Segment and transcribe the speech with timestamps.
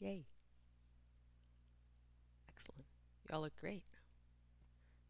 [0.00, 0.26] Yay.
[2.48, 2.84] Excellent.
[3.30, 3.84] Y'all look great.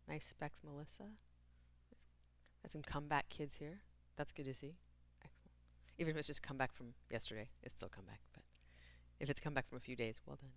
[0.09, 1.05] Nice specs, Melissa.
[2.63, 3.81] Got some comeback kids here.
[4.17, 4.77] That's good to see.
[5.25, 5.53] Excellent.
[5.99, 8.21] Even if it's just come back from yesterday, it's still come back.
[8.33, 8.45] But
[9.19, 10.51] if it's come back from a few days, well done.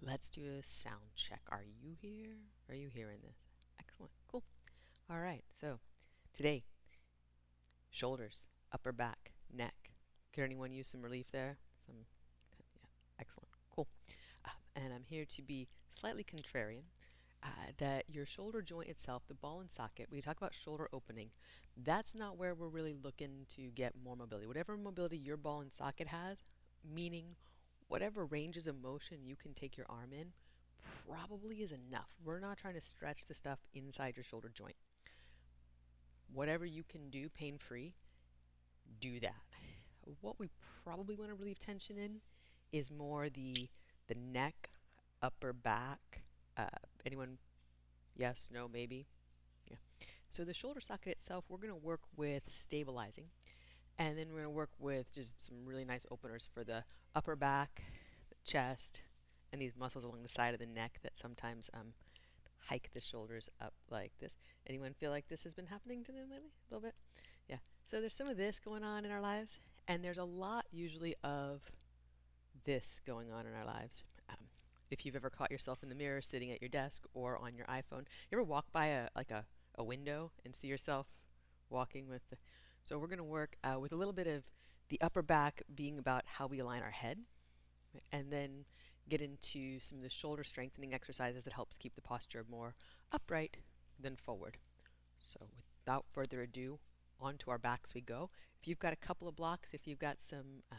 [0.00, 1.40] Let's do a sound check.
[1.50, 2.36] Are you here?
[2.68, 3.36] Are you hearing this?
[3.78, 4.12] Excellent.
[4.30, 4.44] Cool.
[5.10, 5.44] All right.
[5.60, 5.78] So
[6.34, 6.64] today,
[7.90, 9.74] shoulders, upper back, neck.
[10.32, 11.58] Could anyone use some relief there?
[11.86, 12.04] Some.
[12.76, 13.20] Yeah.
[13.20, 13.48] Excellent.
[13.74, 13.88] Cool.
[14.44, 15.68] Uh, and I'm here to be
[15.98, 16.82] slightly contrarian.
[17.42, 21.30] Uh, that your shoulder joint itself, the ball and socket, we talk about shoulder opening,
[21.84, 24.46] that's not where we're really looking to get more mobility.
[24.48, 26.38] Whatever mobility your ball and socket has,
[26.82, 27.36] meaning
[27.88, 30.32] whatever ranges of motion you can take your arm in,
[31.06, 32.08] probably is enough.
[32.24, 34.76] We're not trying to stretch the stuff inside your shoulder joint.
[36.32, 37.94] Whatever you can do pain free,
[39.00, 39.45] do that.
[40.20, 40.48] What we
[40.84, 42.20] probably want to relieve tension in
[42.72, 43.68] is more the
[44.08, 44.70] the neck,
[45.22, 46.22] upper back.
[46.56, 46.66] Uh,
[47.04, 47.38] anyone?
[48.16, 49.06] Yes, no, maybe.
[49.68, 49.76] Yeah.
[50.28, 53.26] So the shoulder socket itself, we're going to work with stabilizing,
[53.98, 57.36] and then we're going to work with just some really nice openers for the upper
[57.36, 57.82] back,
[58.28, 59.02] the chest,
[59.52, 61.94] and these muscles along the side of the neck that sometimes um,
[62.68, 64.36] hike the shoulders up like this.
[64.66, 66.50] Anyone feel like this has been happening to them lately?
[66.70, 66.94] A little bit?
[67.48, 67.58] Yeah.
[67.84, 69.58] So there's some of this going on in our lives,
[69.88, 71.62] and there's a lot usually of
[72.64, 74.02] this going on in our lives.
[74.28, 74.48] Um,
[74.90, 77.66] if you've ever caught yourself in the mirror sitting at your desk or on your
[77.66, 79.44] iPhone, you ever walk by a like a,
[79.76, 81.06] a window and see yourself
[81.70, 82.36] walking with the,
[82.84, 84.44] so we're going to work uh, with a little bit of
[84.88, 87.18] the upper back being about how we align our head
[88.12, 88.64] and then
[89.08, 92.74] get into some of the shoulder strengthening exercises that helps keep the posture more
[93.12, 93.56] upright
[93.98, 94.56] than forward.
[95.18, 95.46] So
[95.84, 96.78] without further ado,
[97.20, 98.30] onto our backs we go.
[98.60, 100.78] If you've got a couple of blocks, if you've got some um,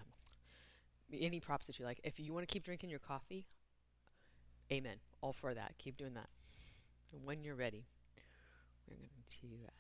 [1.14, 3.46] any props that you like, if you want to keep drinking your coffee,
[4.72, 4.98] amen.
[5.22, 5.74] All for that.
[5.78, 6.30] Keep doing that.
[7.14, 7.86] And when you're ready,
[8.88, 9.10] we're going
[9.42, 9.72] to uh,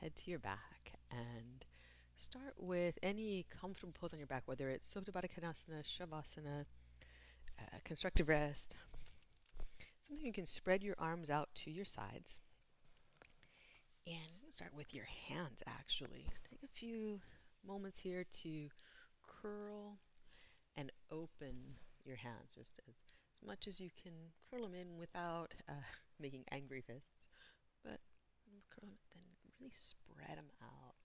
[0.00, 1.64] head to your back and
[2.16, 6.64] start with any comfortable pose on your back, whether it's Supta Baddha Konasana, Shavasana,
[7.58, 8.74] uh, constructive rest.
[10.06, 12.38] Something you can spread your arms out to your sides.
[14.06, 16.26] And start with your hands actually.
[16.48, 17.20] Take a few
[17.66, 18.68] moments here to
[19.26, 19.98] curl
[20.76, 22.94] and open your hands just as,
[23.34, 24.12] as much as you can
[24.50, 25.84] curl them in without uh,
[26.20, 27.28] making angry fists.
[27.84, 28.00] But
[28.70, 29.22] curl them, then
[29.60, 30.96] really spread them out.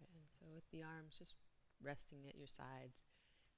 [0.00, 1.34] And so with the arms just
[1.82, 3.02] resting at your sides,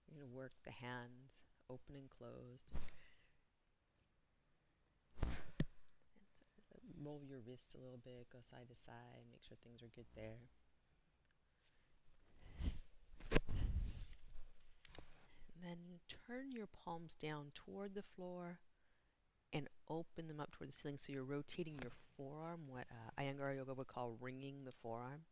[0.09, 2.73] you're going to work the hands open and closed.
[5.23, 9.83] And so roll your wrists a little bit, go side to side, make sure things
[9.83, 10.39] are good there.
[15.55, 15.79] And then
[16.27, 18.59] turn your palms down toward the floor
[19.53, 23.57] and open them up toward the ceiling so you're rotating your forearm, what uh, Iyengar
[23.57, 25.23] Yoga would call wringing the forearm.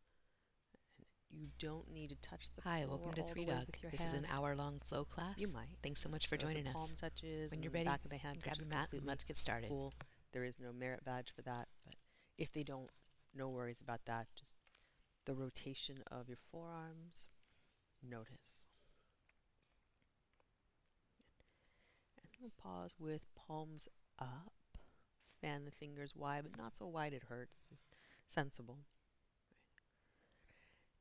[1.29, 3.65] You don't need to touch the Hi, welcome to Three Dog.
[3.91, 5.35] This is an hour-long flow class.
[5.37, 5.67] You might.
[5.83, 6.95] Thanks so much for So joining us.
[6.95, 9.69] touches When you're ready, back of the hand grab touches mat and let's get started.
[9.69, 9.93] Cool.
[10.33, 11.95] There is no merit badge for that, but
[12.37, 12.89] if they don't,
[13.33, 14.27] no worries about that.
[14.37, 14.55] Just
[15.25, 17.25] the rotation of your forearms.
[18.07, 18.67] Notice.
[22.21, 23.87] And we'll pause with palms
[24.19, 24.53] up.
[25.41, 27.67] Fan the fingers wide, but not so wide it hurts.
[27.69, 27.85] Just
[28.27, 28.79] sensible.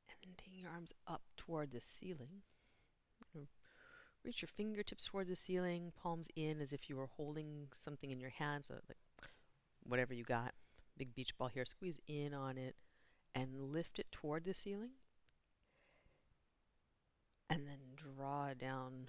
[0.08, 2.42] And then take your arms up toward the ceiling.
[4.24, 8.18] Reach your fingertips toward the ceiling, palms in as if you were holding something in
[8.18, 8.98] your hands, uh, like
[9.88, 10.54] whatever you got.
[10.96, 11.64] Big beach ball here.
[11.64, 12.76] Squeeze in on it
[13.34, 14.92] and lift it toward the ceiling.
[17.48, 19.08] And then draw down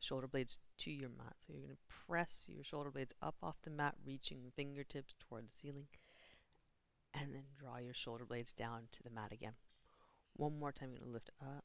[0.00, 1.34] shoulder blades to your mat.
[1.38, 5.44] So you're going to press your shoulder blades up off the mat, reaching fingertips toward
[5.44, 5.86] the ceiling.
[7.14, 9.54] And then draw your shoulder blades down to the mat again.
[10.34, 11.64] One more time, you're going to lift up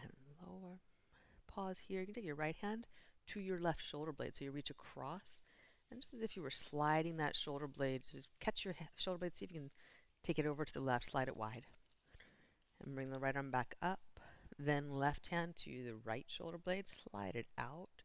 [0.00, 0.10] and
[0.44, 0.80] lower.
[1.46, 2.00] Pause here.
[2.00, 2.88] You can take your right hand
[3.28, 4.36] to your left shoulder blade.
[4.36, 5.40] So you reach across.
[5.90, 9.34] And just as if you were sliding that shoulder blade, just catch your shoulder blade,
[9.34, 9.70] see if you can
[10.22, 11.66] take it over to the left, slide it wide.
[12.84, 14.00] And bring the right arm back up.
[14.58, 18.02] Then left hand to the right shoulder blade, slide it out.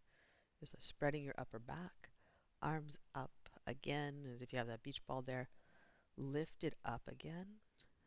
[0.59, 2.09] Just spreading your upper back.
[2.61, 3.31] Arms up
[3.67, 5.49] again, as if you have that beach ball there.
[6.17, 7.45] Lift it up again.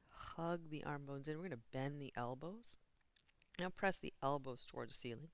[0.08, 1.36] Hug the arm bones in.
[1.36, 2.76] We're going to bend the elbows.
[3.58, 5.28] Now press the elbows towards the ceiling.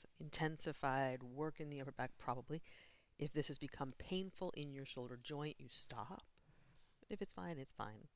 [0.00, 2.62] So intensified work in the upper back, probably.
[3.18, 6.22] If this has become painful in your shoulder joint, you stop.
[7.08, 8.08] If it's fine, it's fine.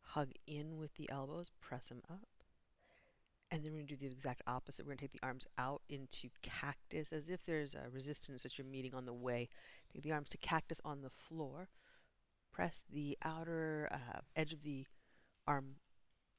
[0.00, 2.28] Hug in with the elbows, press them up.
[3.50, 4.84] And then we're going to do the exact opposite.
[4.84, 8.56] We're going to take the arms out into cactus as if there's a resistance that
[8.56, 9.48] you're meeting on the way.
[9.92, 11.68] Take the arms to cactus on the floor.
[12.50, 14.86] Press the outer uh, edge of the
[15.46, 15.76] arm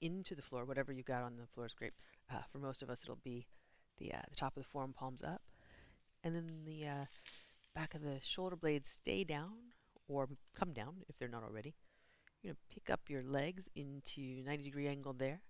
[0.02, 0.66] into the floor.
[0.66, 1.94] Whatever you got on the floor is great.
[2.32, 3.46] Uh, for most of us, it'll be
[4.00, 5.42] the, uh, the top of the forearm palms up.
[6.24, 7.06] And then the uh,
[7.76, 9.52] back of the shoulder blades stay down
[10.08, 11.76] or come down if they're not already.
[12.42, 15.42] You're going to pick up your legs into 90 degree angle there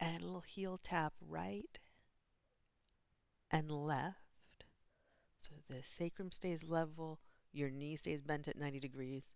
[0.00, 1.78] and a little heel tap right
[3.50, 4.16] and left.
[5.38, 7.20] So the sacrum stays level,
[7.52, 9.34] your knee stays bent at 90 degrees,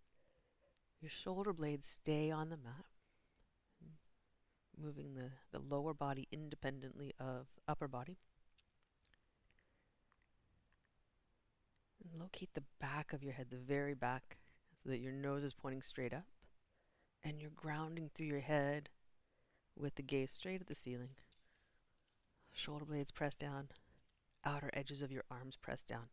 [1.00, 2.84] your shoulder blades stay on the mat,
[4.80, 8.18] moving the, the lower body independently of upper body.
[12.22, 14.38] Locate the back of your head, the very back,
[14.82, 16.26] so that your nose is pointing straight up,
[17.24, 18.88] and you're grounding through your head
[19.76, 21.10] with the gaze straight at the ceiling.
[22.54, 23.68] Shoulder blades pressed down,
[24.44, 26.06] outer edges of your arms pressed down.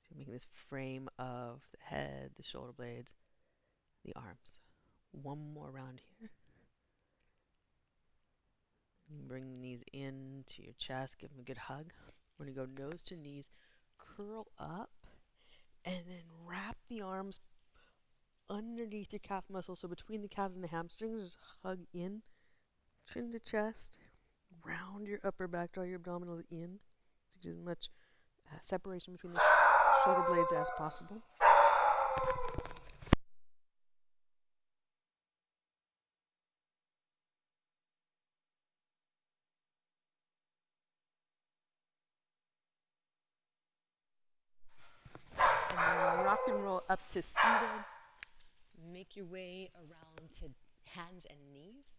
[0.00, 3.14] So you're making this frame of the head, the shoulder blades,
[4.04, 4.58] the arms.
[5.12, 6.30] One more round here.
[9.28, 11.92] Bring the knees in to your chest, give them a good hug.
[12.36, 13.50] We're going to go nose to knees,
[13.96, 14.90] curl up,
[15.84, 17.40] and then wrap the arms
[18.48, 19.76] underneath your calf muscle.
[19.76, 22.22] So between the calves and the hamstrings, just hug in
[23.12, 23.98] chin to chest,
[24.64, 26.78] round your upper back, draw your abdominals in
[27.32, 27.88] to get as much
[28.50, 29.42] uh, separation between the
[30.04, 31.22] shoulder blades as possible.
[45.76, 47.84] And then rock and roll up to seated.
[48.92, 50.44] Make your way around to
[50.96, 51.96] hands and knees.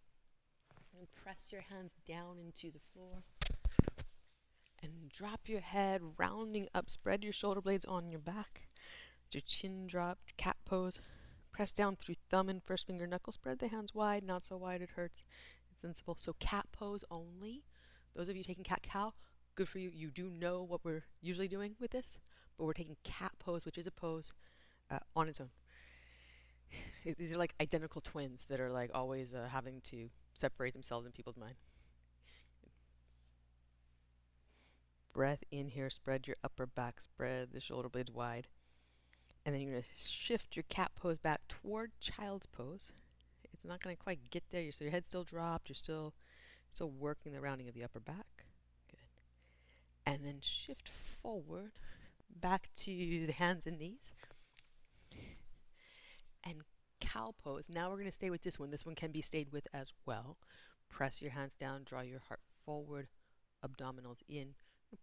[0.97, 3.23] And press your hands down into the floor.
[4.81, 6.89] And drop your head, rounding up.
[6.89, 8.69] Spread your shoulder blades on your back.
[9.31, 11.01] Your chin dropped, cat pose.
[11.51, 13.33] Press down through thumb and first finger knuckle.
[13.33, 15.25] Spread the hands wide, not so wide it hurts.
[15.69, 16.15] It's sensible.
[16.17, 17.65] So cat pose only.
[18.15, 19.11] Those of you taking cat cow,
[19.55, 19.91] good for you.
[19.93, 22.17] You do know what we're usually doing with this,
[22.57, 24.31] but we're taking cat pose, which is a pose
[24.91, 25.49] uh, on its own.
[27.17, 31.11] These are like identical twins that are like always uh, having to separate themselves in
[31.11, 31.55] people's mind.
[35.13, 38.47] Breath in here, spread your upper back, spread the shoulder blades wide.
[39.45, 42.91] And then you're going to shift your cat pose back toward child's pose.
[43.53, 46.13] It's not going to quite get there, so your head's still dropped, you're still
[46.71, 48.45] still working the rounding of the upper back.
[48.89, 48.99] Good.
[50.05, 51.79] And then shift forward
[52.29, 54.13] back to the hands and knees.
[56.45, 56.61] And
[56.99, 57.69] cow pose.
[57.69, 58.71] Now we're going to stay with this one.
[58.71, 60.37] This one can be stayed with as well.
[60.89, 63.07] Press your hands down, draw your heart forward,
[63.65, 64.53] abdominals in.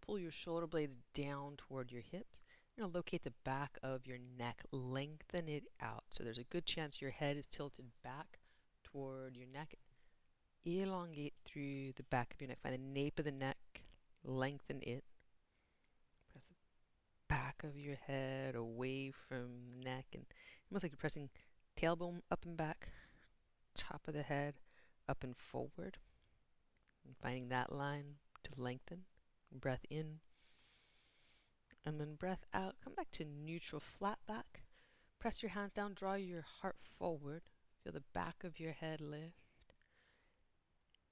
[0.00, 2.42] Pull your shoulder blades down toward your hips.
[2.76, 6.04] You're going to locate the back of your neck, lengthen it out.
[6.10, 8.38] So there's a good chance your head is tilted back
[8.82, 9.74] toward your neck.
[10.64, 12.60] Elongate through the back of your neck.
[12.62, 13.82] Find the nape of the neck,
[14.24, 15.04] lengthen it.
[16.32, 20.24] Press the back of your head away from the neck, and
[20.72, 21.28] almost like you're pressing
[21.78, 22.88] tailbone up and back,
[23.76, 24.54] top of the head
[25.06, 25.98] up and forward.
[27.04, 28.14] And finding that line
[28.44, 29.02] to lengthen.
[29.52, 30.20] Breath in.
[31.84, 32.76] And then breath out.
[32.82, 34.62] Come back to neutral, flat back.
[35.20, 37.42] Press your hands down, draw your heart forward.
[37.84, 39.74] Feel the back of your head lift.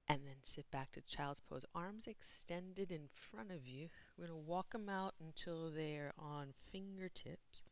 [0.08, 1.66] And then sit back to child's pose.
[1.74, 3.88] Arms extended in front of you.
[4.16, 7.64] We're going to walk them out until they're on fingertips.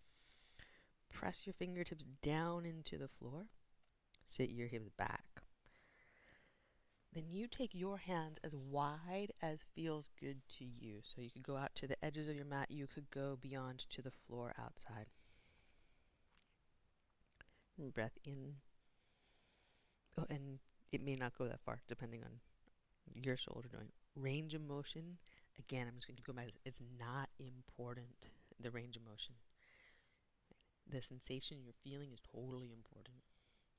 [1.13, 3.47] Press your fingertips down into the floor.
[4.25, 5.25] Sit your hips back.
[7.15, 11.01] Then you take your hands as wide as feels good to you.
[11.03, 13.79] So you could go out to the edges of your mat, you could go beyond
[13.91, 15.07] to the floor outside.
[17.79, 18.57] And breath in.
[20.19, 20.59] Oh, and
[20.93, 22.41] it may not go that far depending on
[23.15, 23.93] your shoulder joint.
[24.15, 25.19] Range of motion,
[25.59, 26.49] again, I'm just going to go back.
[26.65, 28.09] It's not important,
[28.61, 29.35] the range of motion.
[30.89, 33.23] The sensation you're feeling is totally important.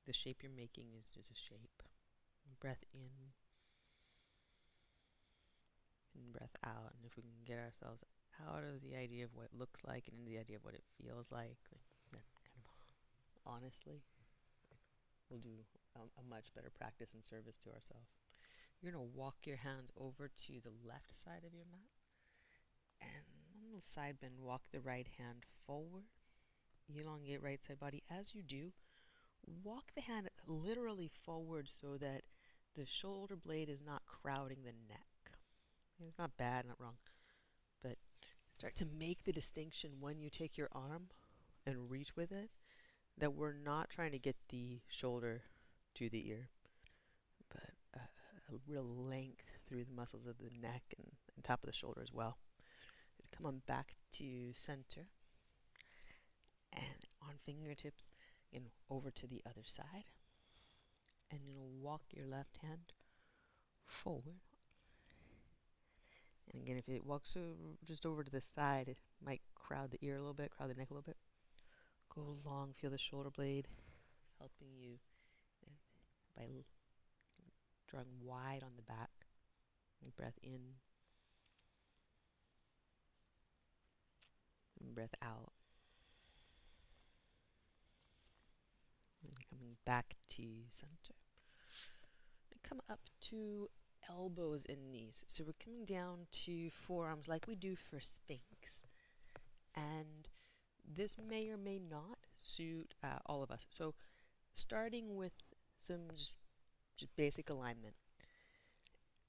[0.06, 1.82] The shape you're making is just a shape.
[2.60, 3.34] Breath in
[6.14, 6.94] and breath out.
[6.94, 8.04] And if we can get ourselves
[8.46, 10.74] out of the idea of what it looks like and into the idea of what
[10.74, 11.58] it feels like,
[12.12, 12.66] then kind of
[13.46, 14.02] honestly,
[15.28, 18.14] we'll do a, a much better practice and service to ourselves.
[18.80, 21.90] You're going to walk your hands over to the left side of your mat.
[23.00, 26.04] And on the side bend, walk the right hand forward.
[26.96, 28.02] Elongate right side body.
[28.10, 28.72] As you do,
[29.62, 32.22] walk the hand literally forward so that
[32.76, 35.38] the shoulder blade is not crowding the neck.
[36.06, 36.96] It's not bad, not wrong,
[37.82, 37.96] but
[38.54, 41.08] start to make the distinction when you take your arm
[41.66, 42.50] and reach with it
[43.18, 45.42] that we're not trying to get the shoulder
[45.94, 46.48] to the ear,
[47.50, 51.66] but a, a real length through the muscles of the neck and, and top of
[51.66, 52.38] the shoulder as well.
[53.36, 55.06] Come on back to center
[57.30, 58.08] on fingertips
[58.52, 60.08] and over to the other side.
[61.30, 62.92] And you know, walk your left hand
[63.86, 64.40] forward.
[66.52, 67.36] And again, if it walks
[67.86, 70.74] just over to the side, it might crowd the ear a little bit, crowd the
[70.74, 71.16] neck a little bit.
[72.12, 73.68] Go long, feel the shoulder blade
[74.40, 74.98] helping you
[76.36, 76.64] by
[77.88, 79.10] drawing wide on the back.
[80.16, 80.60] Breath in.
[84.80, 85.52] And breath out.
[89.22, 91.14] And coming back to center.
[92.52, 93.00] And come up
[93.30, 93.68] to
[94.08, 95.24] elbows and knees.
[95.26, 98.82] So we're coming down to forearms like we do for Sphinx.
[99.74, 100.28] And
[100.84, 103.66] this may or may not suit uh, all of us.
[103.70, 103.94] So
[104.52, 105.32] starting with
[105.78, 106.34] some just,
[106.96, 107.94] just basic alignment.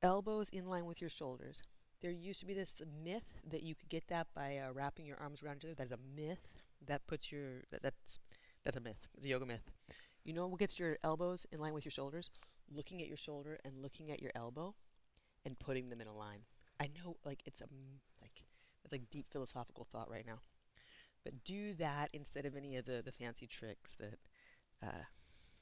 [0.02, 1.62] Elbows in line with your shoulders.
[2.02, 5.18] There used to be this myth that you could get that by uh, wrapping your
[5.18, 5.76] arms around each other.
[5.76, 6.64] That's a myth.
[6.88, 8.18] That puts your that, that's
[8.64, 9.08] that's a myth.
[9.16, 9.70] It's a yoga myth.
[10.24, 12.30] You know what gets your elbows in line with your shoulders?
[12.74, 14.76] Looking at your shoulder and looking at your elbow,
[15.46, 16.42] and putting them in a line.
[16.80, 17.66] I know, like it's a
[18.22, 18.44] like
[18.84, 20.40] it's like deep philosophical thought right now.
[21.24, 24.20] But do that instead of any of the, the fancy tricks that
[24.84, 25.06] uh,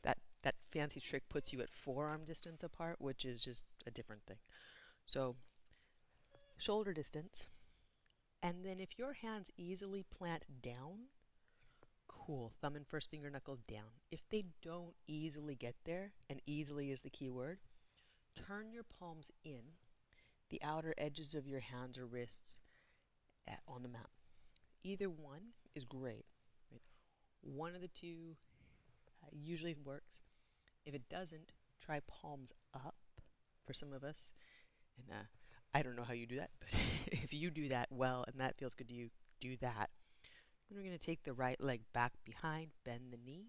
[0.04, 4.24] that that fancy trick puts you at forearm distance apart, which is just a different
[4.26, 4.38] thing.
[5.06, 5.36] So
[6.58, 7.48] shoulder distance,
[8.42, 11.10] and then if your hands easily plant down,
[12.10, 12.52] cool.
[12.62, 14.02] Thumb and first finger knuckle down.
[14.12, 17.60] If they don't easily get there, and easily is the key word,
[18.36, 19.62] turn your palms in,
[20.50, 22.60] the outer edges of your hands or wrists
[23.48, 24.10] at, on the mat.
[24.84, 26.26] Either one is great.
[26.72, 26.82] Right?
[27.42, 28.36] One of the two
[29.24, 30.22] uh, usually works.
[30.86, 32.96] If it doesn't, try palms up
[33.66, 34.32] for some of us.
[34.98, 35.24] And uh,
[35.74, 36.70] I don't know how you do that, but
[37.12, 39.90] if you do that well and that feels good to you, do that.
[40.70, 43.48] Then we're going to take the right leg back behind, bend the knee,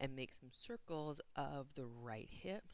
[0.00, 2.64] and make some circles of the right hip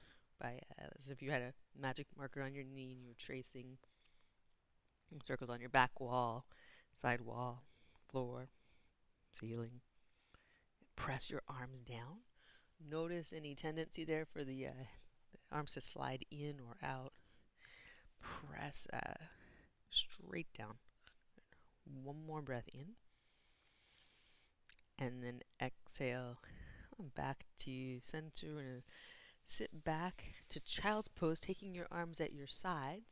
[0.41, 3.15] by uh, as if you had a magic marker on your knee and you were
[3.19, 3.79] tracing
[5.23, 6.45] circles on your back wall,
[7.01, 7.63] side wall,
[8.11, 8.49] floor,
[9.33, 9.81] ceiling.
[10.97, 12.23] Press your arms down.
[12.91, 14.71] Notice any tendency there for the, uh,
[15.33, 17.13] the arms to slide in or out.
[18.21, 19.25] Press uh,
[19.91, 20.75] straight down.
[22.03, 22.95] One more breath in.
[24.99, 26.39] And then exhale
[27.15, 28.83] back to center and
[29.45, 33.11] sit back to child's pose, taking your arms at your sides,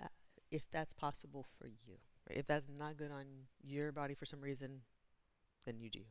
[0.00, 0.08] uh,
[0.50, 1.96] if that's possible for you.
[2.28, 2.38] Right?
[2.38, 3.24] If that's not good on
[3.62, 4.82] your body for some reason,
[5.64, 6.02] then you do.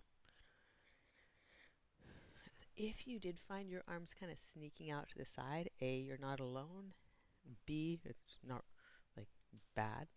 [2.75, 6.17] If you did find your arms kind of sneaking out to the side, A, you're
[6.17, 6.93] not alone.
[7.65, 8.65] B, it's not
[9.15, 9.27] like
[9.75, 10.07] bad,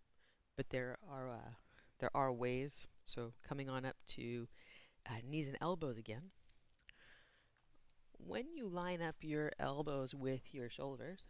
[0.56, 1.54] but there are uh,
[1.98, 2.86] there are ways.
[3.04, 4.48] So coming on up to
[5.08, 6.30] uh, knees and elbows again.
[8.18, 11.26] When you line up your elbows with your shoulders,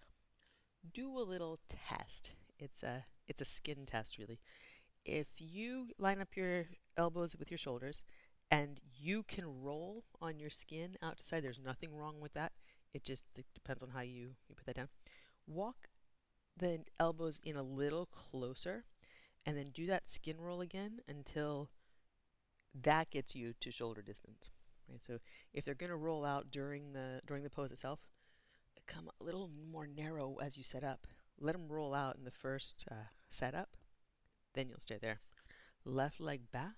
[0.92, 2.30] do a little test.
[2.58, 4.40] It's a it's a skin test really.
[5.04, 8.04] If you line up your elbows with your shoulders
[8.50, 12.52] and you can roll on your skin out to side, there's nothing wrong with that.
[12.94, 14.88] It just depends on how you, you put that down.
[15.46, 15.88] Walk
[16.56, 18.84] the elbows in a little closer
[19.47, 21.71] and then do that skin roll again until
[22.83, 24.50] that gets you to shoulder distance.
[24.88, 25.00] Right?
[25.00, 25.18] So
[25.52, 28.00] if they're going to roll out during the during the pose itself,
[28.87, 31.07] come a little more narrow as you set up
[31.40, 32.95] let them roll out in the first uh,
[33.28, 33.76] setup,
[34.54, 35.21] then you'll stay there.
[35.85, 36.76] Left leg back,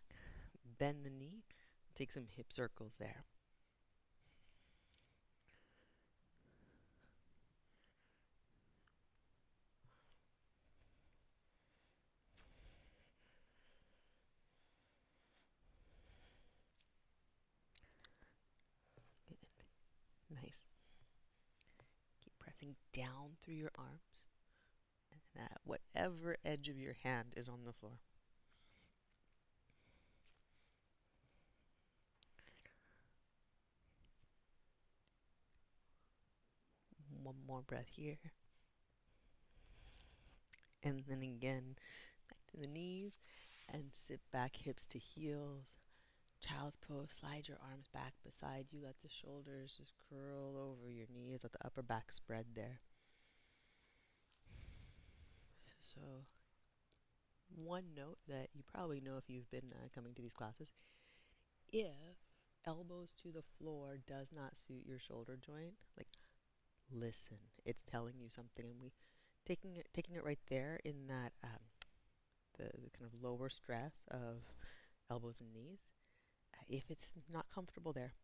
[0.78, 1.44] bend the knee,
[1.94, 3.24] take some hip circles there.
[19.28, 19.38] Good.
[20.42, 20.60] Nice.
[22.22, 24.24] Keep pressing down through your arms
[25.12, 28.00] and at whatever edge of your hand is on the floor.
[37.22, 38.18] One more breath here.
[40.82, 41.76] And then again,
[42.28, 43.12] back to the knees
[43.68, 45.79] and sit back, hips to heels.
[46.40, 48.80] Child's pose, slide your arms back beside you.
[48.82, 51.40] Let the shoulders just curl over your knees.
[51.42, 52.80] Let the upper back spread there.
[55.82, 56.00] So,
[57.54, 60.68] one note that you probably know if you've been uh, coming to these classes
[61.72, 62.16] if
[62.66, 66.08] elbows to the floor does not suit your shoulder joint, like
[66.92, 68.92] listen, it's telling you something, and we
[69.44, 71.60] taking it taking it right there in that um,
[72.58, 74.42] the, the kind of lower stress of
[75.10, 75.80] elbows and knees.
[76.70, 78.14] If it's not comfortable there,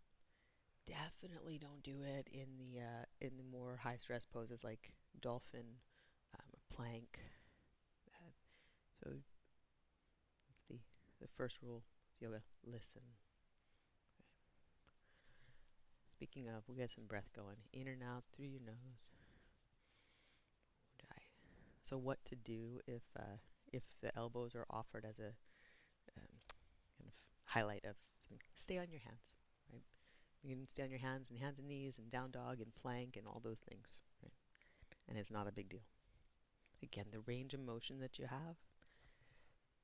[0.87, 5.67] definitely don't do it in the uh, in the more high stress poses like dolphin,
[6.39, 7.19] um, plank.
[8.09, 8.31] Uh,
[9.03, 9.11] so
[10.71, 10.79] the
[11.21, 11.83] the first rule of
[12.21, 13.03] yoga: listen.
[16.13, 19.11] Speaking of, we'll get some breath going in and out through your nose.
[21.87, 23.39] So, what to do if uh,
[23.73, 25.29] if the elbows are offered as a
[26.17, 26.35] um,
[26.99, 27.13] kind of
[27.45, 27.95] highlight of
[28.29, 28.47] something?
[28.61, 29.31] Stay on your hands,
[29.73, 29.83] right?
[30.43, 33.17] You can stay on your hands and hands and knees and down dog and plank
[33.17, 34.33] and all those things, right?
[35.09, 35.87] And it's not a big deal.
[36.83, 38.57] Again, the range of motion that you have,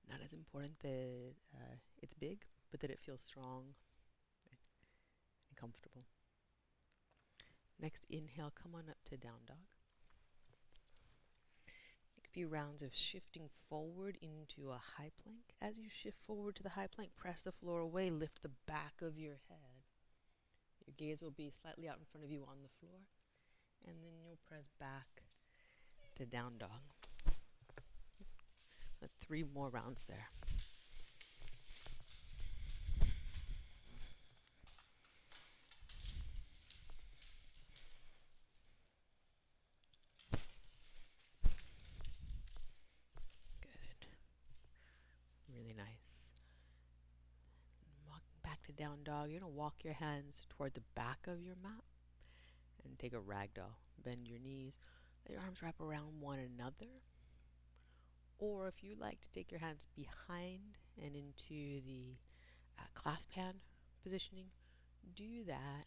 [0.08, 3.74] not as important that uh, it's big, but that it feels strong
[4.48, 4.58] right?
[5.48, 6.04] and comfortable.
[7.80, 9.66] Next, inhale, come on up to down dog.
[12.32, 15.52] Few rounds of shifting forward into a high plank.
[15.60, 19.02] As you shift forward to the high plank, press the floor away, lift the back
[19.02, 19.84] of your head.
[20.86, 23.00] Your gaze will be slightly out in front of you on the floor,
[23.86, 25.24] and then you'll press back
[26.16, 26.70] to down dog.
[29.20, 30.28] three more rounds there.
[48.64, 51.84] to down dog, you're going to walk your hands toward the back of your mat
[52.84, 53.76] and take a ragdoll.
[54.02, 54.76] Bend your knees,
[55.24, 56.90] let your arms wrap around one another.
[58.38, 62.16] Or if you like to take your hands behind and into the
[62.76, 63.58] uh, clasp hand
[64.02, 64.46] positioning,
[65.14, 65.86] do that.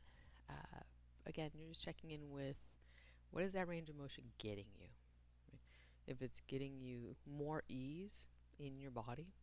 [0.49, 0.83] Uh,
[1.25, 2.55] again, you're just checking in with
[3.31, 4.87] what is that range of motion getting you?
[6.07, 8.27] If it's getting you more ease
[8.57, 9.33] in your body,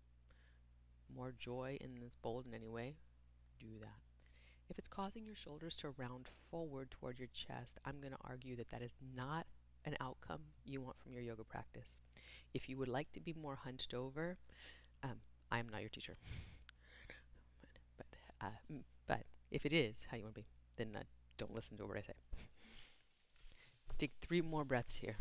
[1.14, 2.94] more joy in this bold in any way,
[3.62, 4.02] do that.
[4.68, 8.56] If it's causing your shoulders to round forward toward your chest, I'm going to argue
[8.56, 9.46] that that is not
[9.84, 12.00] an outcome you want from your yoga practice.
[12.54, 14.36] If you would like to be more hunched over,
[15.02, 15.20] um,
[15.50, 16.16] I am not your teacher.
[17.96, 18.06] but
[18.40, 20.46] uh, but if it is how you want to be,
[20.76, 21.02] then uh,
[21.38, 22.14] don't listen to what I say.
[23.98, 25.16] Take three more breaths here.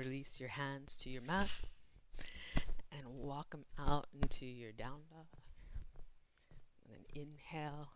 [0.00, 1.50] release your hands to your mat
[2.90, 5.26] and walk them out into your down dog.
[6.84, 7.90] And then inhale.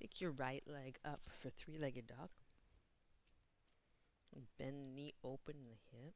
[0.00, 2.30] Take your right leg up for three legged dog.
[4.34, 6.14] And bend the knee, open the hip.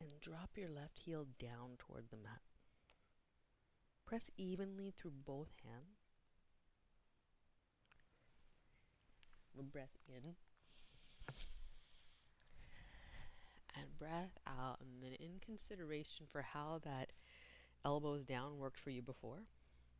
[0.00, 2.40] And drop your left heel down toward the mat.
[4.06, 5.98] Press evenly through both hands.
[9.72, 10.34] Breath in
[13.78, 14.80] and breath out.
[14.80, 17.12] And then, in consideration for how that
[17.84, 19.44] elbows down worked for you before,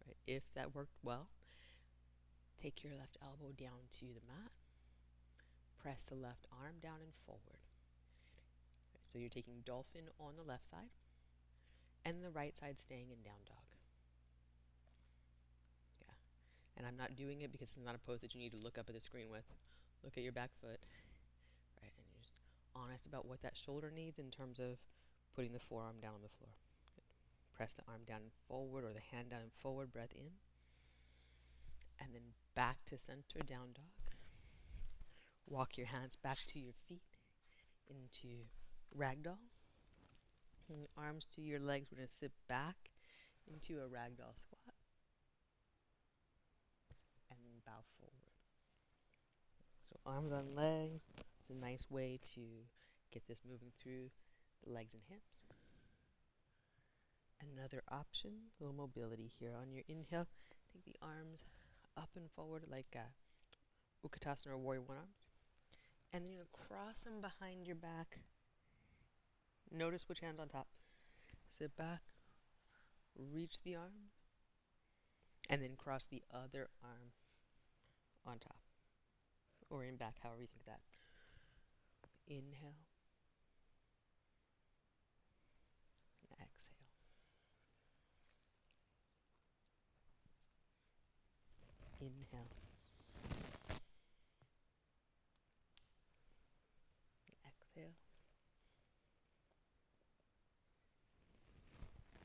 [0.04, 0.16] right?
[0.26, 1.28] If that worked well,
[2.60, 4.52] take your left elbow down to the mat.
[5.80, 7.62] Press the left arm down and forward.
[9.04, 10.92] So you're taking dolphin on the left side,
[12.04, 13.64] and the right side staying in down dog.
[16.02, 16.12] Yeah.
[16.76, 18.76] And I'm not doing it because it's not a pose that you need to look
[18.76, 19.44] up at the screen with.
[20.04, 20.80] Look at your back foot
[22.74, 24.78] honest about what that shoulder needs in terms of
[25.34, 26.50] putting the forearm down on the floor.
[26.94, 27.04] Good.
[27.54, 30.32] Press the arm down and forward or the hand down and forward, breath in.
[32.00, 34.14] And then back to center, down dog.
[35.48, 37.02] Walk your hands back to your feet
[37.88, 38.46] into
[38.96, 39.38] ragdoll.
[40.68, 41.88] And arms to your legs.
[41.90, 42.76] We're going to sit back
[43.46, 44.74] into a ragdoll squat.
[47.30, 48.14] And bow forward.
[49.88, 51.04] So arms on legs,
[51.50, 52.40] a nice way to
[53.12, 54.10] get this moving through
[54.64, 55.40] the legs and hips.
[57.40, 59.54] Another option, a little mobility here.
[59.60, 60.26] On your inhale,
[60.72, 61.44] take the arms
[61.96, 63.10] up and forward like uh,
[64.06, 65.30] Utkatasana or Warrior One Arms.
[66.12, 68.18] And then you're going to cross them behind your back.
[69.70, 70.66] Notice which hand's on top.
[71.56, 72.00] Sit back,
[73.16, 74.10] reach the arm,
[75.48, 77.12] and then cross the other arm
[78.26, 78.60] on top.
[79.70, 80.97] or in back, however you think of that.
[82.30, 82.76] Inhale.
[86.30, 86.84] Exhale.
[92.00, 92.48] Inhale.
[97.46, 97.94] Exhale.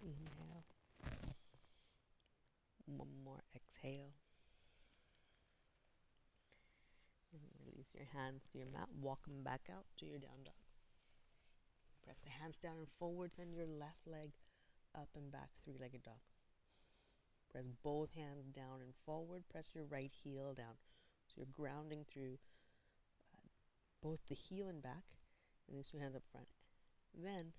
[0.02, 0.66] Inhale.
[2.86, 4.12] One more exhale.
[7.34, 7.42] And
[7.94, 8.88] your hands to your mat.
[9.02, 10.56] Walk them back out to your down dog.
[12.04, 13.34] Press the hands down and forward.
[13.34, 14.32] Send your left leg
[14.96, 16.22] up and back, three legged dog.
[17.52, 19.44] Press both hands down and forward.
[19.50, 20.76] Press your right heel down.
[21.28, 22.38] So you're grounding through
[23.34, 23.48] uh,
[24.02, 25.04] both the heel and back,
[25.68, 26.48] and these two hands up front.
[27.14, 27.54] Then,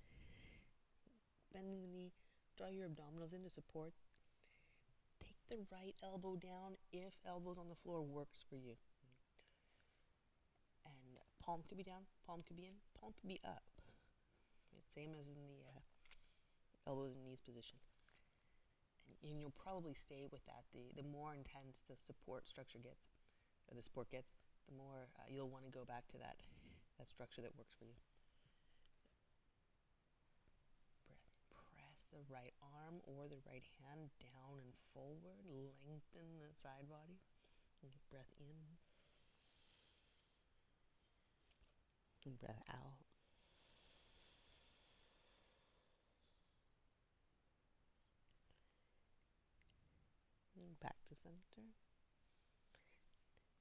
[1.53, 2.13] bending the knee,
[2.57, 3.93] draw your abdominals into support.
[5.21, 8.75] Take the right elbow down if elbows on the floor works for you.
[11.45, 13.63] And palm could be down, palm could be in, palm could be up.
[14.95, 17.77] Same as in the uh, elbows and knees position
[19.25, 20.69] and you'll probably stay with that.
[20.77, 23.09] The the more intense the support structure gets,
[23.69, 24.37] or the support gets,
[24.69, 26.45] the more uh, you'll want to go back to that
[27.01, 27.97] that structure that works for you.
[31.09, 31.25] Breath.
[31.53, 35.49] Press the right arm or the right hand down and forward.
[35.49, 37.19] Lengthen the side body.
[38.13, 38.84] breath in.
[42.25, 43.05] And breath out.
[50.85, 51.69] back to center.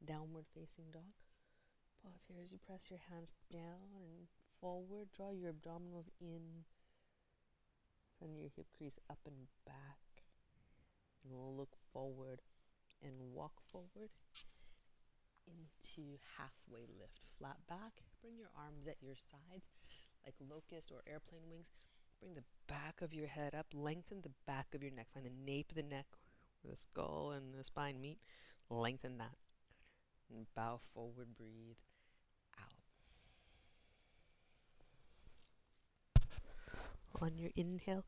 [0.04, 1.16] Downward facing dog.
[2.04, 4.28] Pause here as you press your hands down and
[4.60, 5.08] forward.
[5.16, 6.68] Draw your abdominals in.
[8.20, 10.26] Send your hip crease up and back.
[11.24, 12.42] And we'll look forward
[13.02, 14.12] and walk forward
[15.48, 17.22] into halfway lift.
[17.38, 18.04] Flat back.
[18.24, 19.68] Bring your arms at your sides
[20.26, 21.72] like locust or airplane wings.
[22.20, 23.68] Bring the back of your head up.
[23.74, 25.08] Lengthen the back of your neck.
[25.14, 26.06] Find the nape of the neck
[26.70, 28.20] the skull and the spine meet,
[28.70, 29.36] lengthen that.
[30.34, 31.78] And bow forward, breathe
[32.58, 32.72] out.
[37.22, 38.06] On your inhale,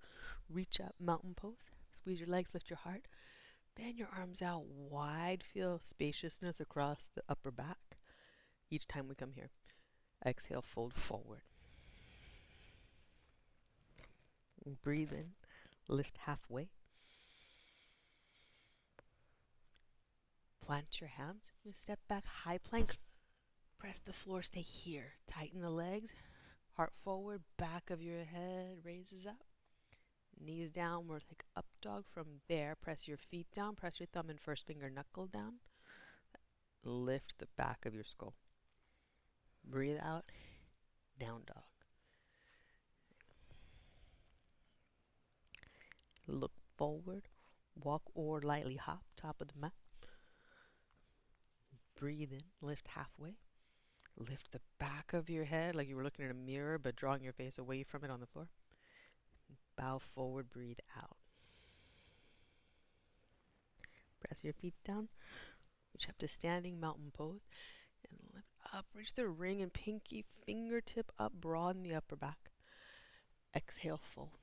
[0.49, 1.69] reach up, mountain pose.
[1.91, 3.07] Squeeze your legs, lift your heart.
[3.75, 5.43] Bend your arms out wide.
[5.43, 7.97] Feel spaciousness across the upper back
[8.71, 9.49] each time we come here.
[10.25, 11.41] Exhale, fold forward.
[14.83, 15.33] Breathe in,
[15.87, 16.69] lift halfway.
[20.65, 21.51] Plant your hands.
[21.75, 22.97] step back, high plank.
[23.77, 25.13] Press the floor, stay here.
[25.27, 26.11] Tighten the legs.
[26.75, 29.43] Heart forward, back of your head raises up.
[30.39, 32.75] Knees down, we're like up dog from there.
[32.75, 35.59] Press your feet down, press your thumb and first finger knuckle down.
[36.83, 38.33] Lift the back of your skull.
[39.67, 40.25] Breathe out,
[41.19, 41.63] down dog.
[46.27, 47.27] Look forward,
[47.75, 49.73] walk or lightly hop, top of the mat.
[51.99, 53.35] Breathe in, lift halfway.
[54.17, 57.23] Lift the back of your head like you were looking in a mirror, but drawing
[57.23, 58.47] your face away from it on the floor.
[59.77, 61.17] Bow forward, breathe out.
[64.21, 65.09] Press your feet down.
[65.93, 67.45] Reach up to standing mountain pose.
[68.75, 68.87] Up.
[68.93, 71.31] Reach the ring and pinky fingertip up.
[71.39, 72.51] Broaden the upper back.
[73.55, 74.39] Exhale, fold.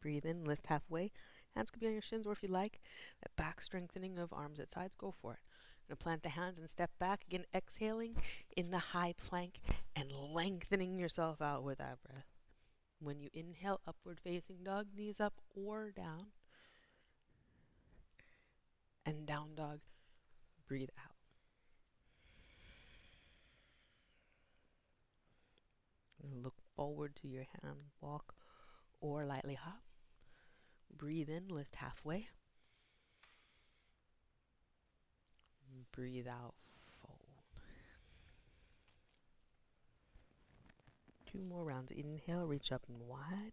[0.00, 1.10] Breathe in, lift halfway.
[1.56, 2.80] Hands could be on your shins, or if you like,
[3.20, 5.40] that back strengthening of arms at sides, go for it.
[5.88, 7.24] Gonna plant the hands and step back.
[7.26, 8.14] Again, exhaling
[8.56, 9.60] in the high plank
[9.96, 12.26] and lengthening yourself out with that breath.
[13.00, 16.26] When you inhale, upward facing dog, knees up or down.
[19.04, 19.80] And down dog,
[20.68, 21.14] breathe out.
[26.42, 28.34] Look forward to your hand, walk
[29.00, 29.80] or lightly hop.
[30.94, 32.28] Breathe in, lift halfway.
[35.92, 36.54] Breathe out,
[37.00, 37.18] fold.
[41.32, 41.90] Two more rounds.
[41.90, 43.52] Inhale, reach up and wide.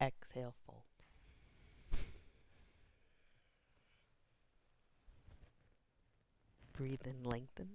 [0.00, 0.91] Exhale, fold.
[6.82, 7.68] Breathe in, lengthen.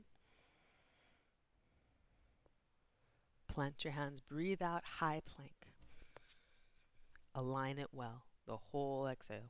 [3.47, 5.69] Plant your hands, breathe out, high plank.
[7.33, 9.49] Align it well, the whole exhale.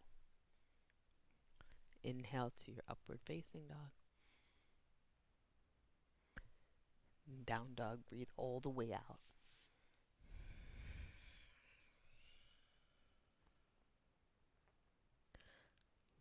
[2.03, 3.89] Inhale to your upward facing dog.
[7.43, 9.17] Down dog, breathe all the way out.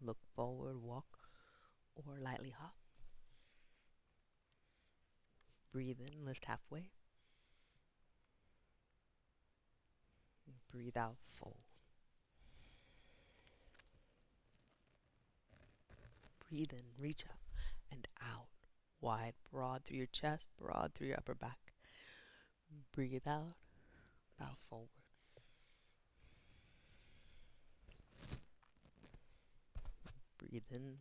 [0.01, 1.19] Look forward, walk,
[1.97, 2.73] or lightly hop.
[5.77, 6.89] Breathe in, lift halfway.
[10.73, 11.59] Breathe out, fold.
[16.49, 17.41] Breathe in, reach up
[17.93, 18.47] and out.
[19.03, 21.59] Wide, broad through your chest, broad through your upper back.
[22.95, 23.57] Breathe out,
[24.41, 24.89] bow forward.
[30.39, 30.97] Breathe in.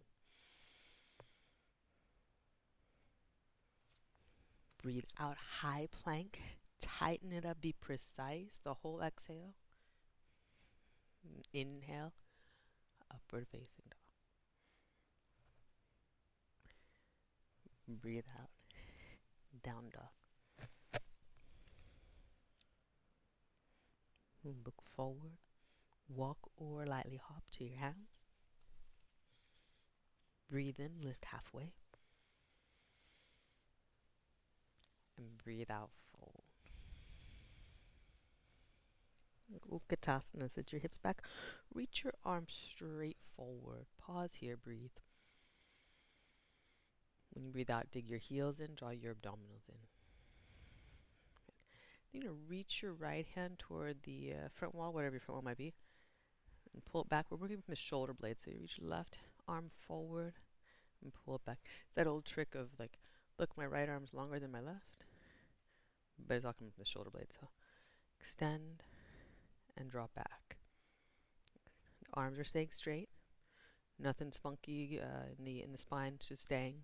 [4.85, 6.39] Breathe out, high plank.
[6.79, 9.55] Tighten it up, be precise the whole exhale.
[11.27, 12.13] Mm, inhale,
[13.11, 13.97] upward facing dog.
[17.99, 18.51] Breathe out,
[19.63, 21.01] down dog.
[24.43, 25.39] Look forward,
[26.07, 28.11] walk or lightly hop to your hands.
[30.47, 31.73] Breathe in, lift halfway.
[35.17, 36.43] And breathe out, fold.
[39.71, 41.21] Utkatasana, sit your hips back.
[41.73, 43.85] Reach your arms straight forward.
[43.97, 44.91] Pause here, breathe.
[47.33, 49.75] When you breathe out, dig your heels in, draw your abdominals in.
[52.11, 55.35] You're going to reach your right hand toward the uh, front wall, whatever your front
[55.35, 55.73] wall might be,
[56.73, 57.25] and pull it back.
[57.29, 59.17] We're working from the shoulder blade, so you reach your left
[59.49, 60.33] arm forward
[61.03, 61.59] and pull it back.
[61.95, 62.97] That old trick of like,
[63.37, 64.94] look, my right arm's longer than my left,
[66.27, 67.27] but it's all coming from the shoulder blade.
[67.29, 67.47] So
[68.25, 68.83] extend
[69.77, 70.57] and draw back.
[72.01, 73.09] The arms are staying straight.
[73.99, 76.13] Nothing's funky uh, in the in the spine.
[76.15, 76.83] It's just staying.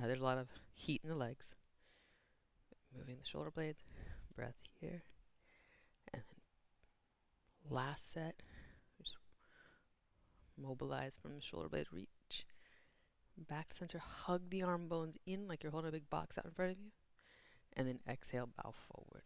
[0.00, 1.54] Uh, there's a lot of heat in the legs.
[2.96, 3.82] Moving the shoulder blades.
[4.34, 5.02] Breath here.
[6.12, 8.42] And then last set.
[9.00, 9.16] Just
[10.56, 11.86] mobilize from the shoulder blade.
[11.92, 12.46] Reach.
[13.48, 13.98] Back center.
[13.98, 16.78] Hug the arm bones in like you're holding a big box out in front of
[16.78, 16.90] you.
[17.78, 19.22] And then exhale, bow forward.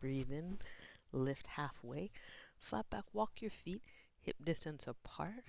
[0.00, 0.58] Breathe in.
[1.12, 2.10] Lift halfway.
[2.58, 3.04] Flat back.
[3.14, 3.82] Walk your feet
[4.20, 5.44] hip distance apart.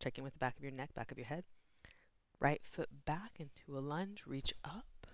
[0.00, 1.44] Check in with the back of your neck, back of your head.
[2.40, 5.06] Right foot back into a lunge, reach up.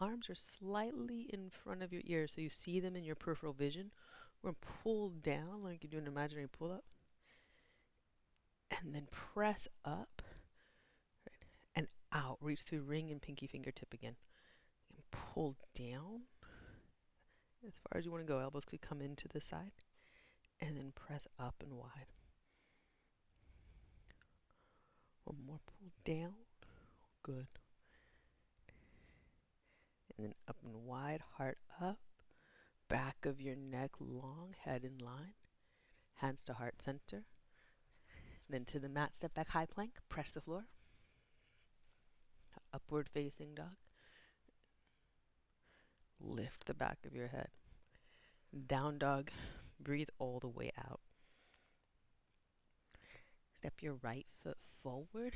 [0.00, 3.52] Arms are slightly in front of your ears so you see them in your peripheral
[3.52, 3.90] vision.
[4.42, 6.84] We're going to pull down like you do an imaginary pull up.
[8.70, 10.22] And then press up
[12.12, 12.38] out.
[12.40, 14.16] Reach through ring and pinky fingertip again.
[14.94, 16.22] And pull down
[17.66, 18.38] as far as you want to go.
[18.38, 19.72] Elbows could come into the side.
[20.60, 22.12] And then press up and wide.
[25.24, 26.34] One more pull down.
[27.22, 27.46] Good.
[30.16, 31.98] And then up and wide, heart up.
[32.88, 35.34] Back of your neck long, head in line.
[36.14, 37.24] Hands to heart center.
[38.48, 39.92] Then to the mat, step back, high plank.
[40.08, 40.64] Press the floor.
[42.72, 43.76] Upward facing dog.
[46.20, 47.48] Lift the back of your head.
[48.66, 49.30] Down dog.
[49.80, 51.00] Breathe all the way out.
[53.54, 55.34] Step your right foot forward.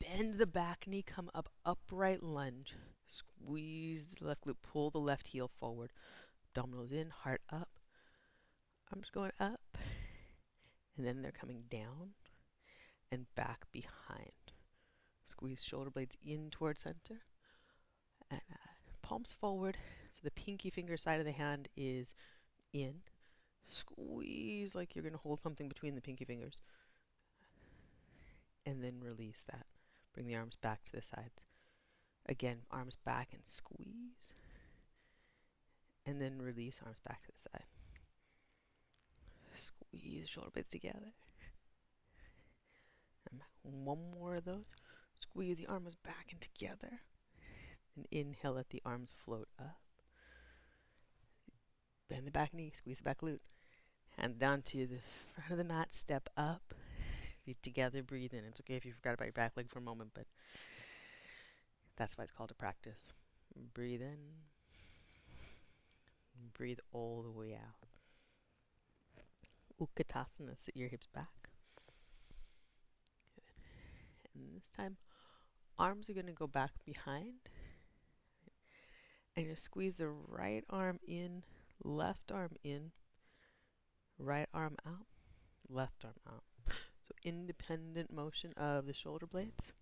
[0.00, 1.02] Bend the back knee.
[1.02, 1.48] Come up.
[1.64, 2.74] Upright lunge.
[3.08, 4.56] Squeeze the left glute.
[4.62, 5.92] Pull the left heel forward.
[6.56, 7.10] Abdominals in.
[7.10, 7.68] Heart up.
[8.92, 9.78] Arms going up.
[10.96, 12.14] And then they're coming down
[13.10, 14.43] and back behind.
[15.26, 17.20] Squeeze shoulder blades in towards center.
[18.30, 18.56] And uh,
[19.02, 19.76] palms forward.
[20.12, 22.14] So the pinky finger side of the hand is
[22.72, 22.94] in.
[23.68, 26.60] Squeeze like you're going to hold something between the pinky fingers
[28.66, 29.66] and then release that.
[30.12, 31.44] Bring the arms back to the sides.
[32.26, 34.32] Again, arms back and squeeze.
[36.06, 37.64] And then release arms back to the side.
[39.56, 41.12] Squeeze shoulder blades together.
[43.30, 44.74] And one more of those.
[45.24, 47.00] Squeeze the arms back and together.
[47.96, 49.78] And inhale, let the arms float up.
[52.10, 53.40] Bend the back knee, squeeze the back glute.
[54.18, 54.98] Hand down to the
[55.34, 56.74] front of the mat, step up.
[57.46, 58.44] Feet together, breathe in.
[58.44, 60.26] It's okay if you forgot about your back leg for a moment, but
[61.96, 63.00] that's why it's called a practice.
[63.72, 64.18] Breathe in.
[66.52, 67.88] Breathe all the way out.
[69.80, 71.48] Utkatasana, sit your hips back.
[73.34, 73.44] Good.
[74.34, 74.98] And this time,
[75.78, 77.50] arms are going to go back behind.
[79.36, 81.42] And you squeeze the right arm in,
[81.82, 82.92] left arm in,
[84.18, 85.06] right arm out,
[85.68, 86.44] left arm out.
[87.02, 89.72] So independent motion of the shoulder blades.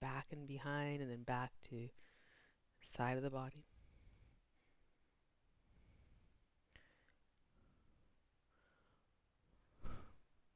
[0.00, 1.88] Back and behind, and then back to
[2.86, 3.64] side of the body.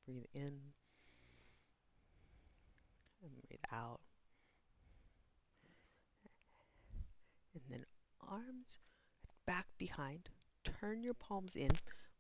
[0.07, 0.61] Breathe in
[3.23, 4.01] and breathe out.
[7.55, 7.85] And then
[8.21, 8.79] arms
[9.47, 10.31] back behind.
[10.65, 11.71] Turn your palms in.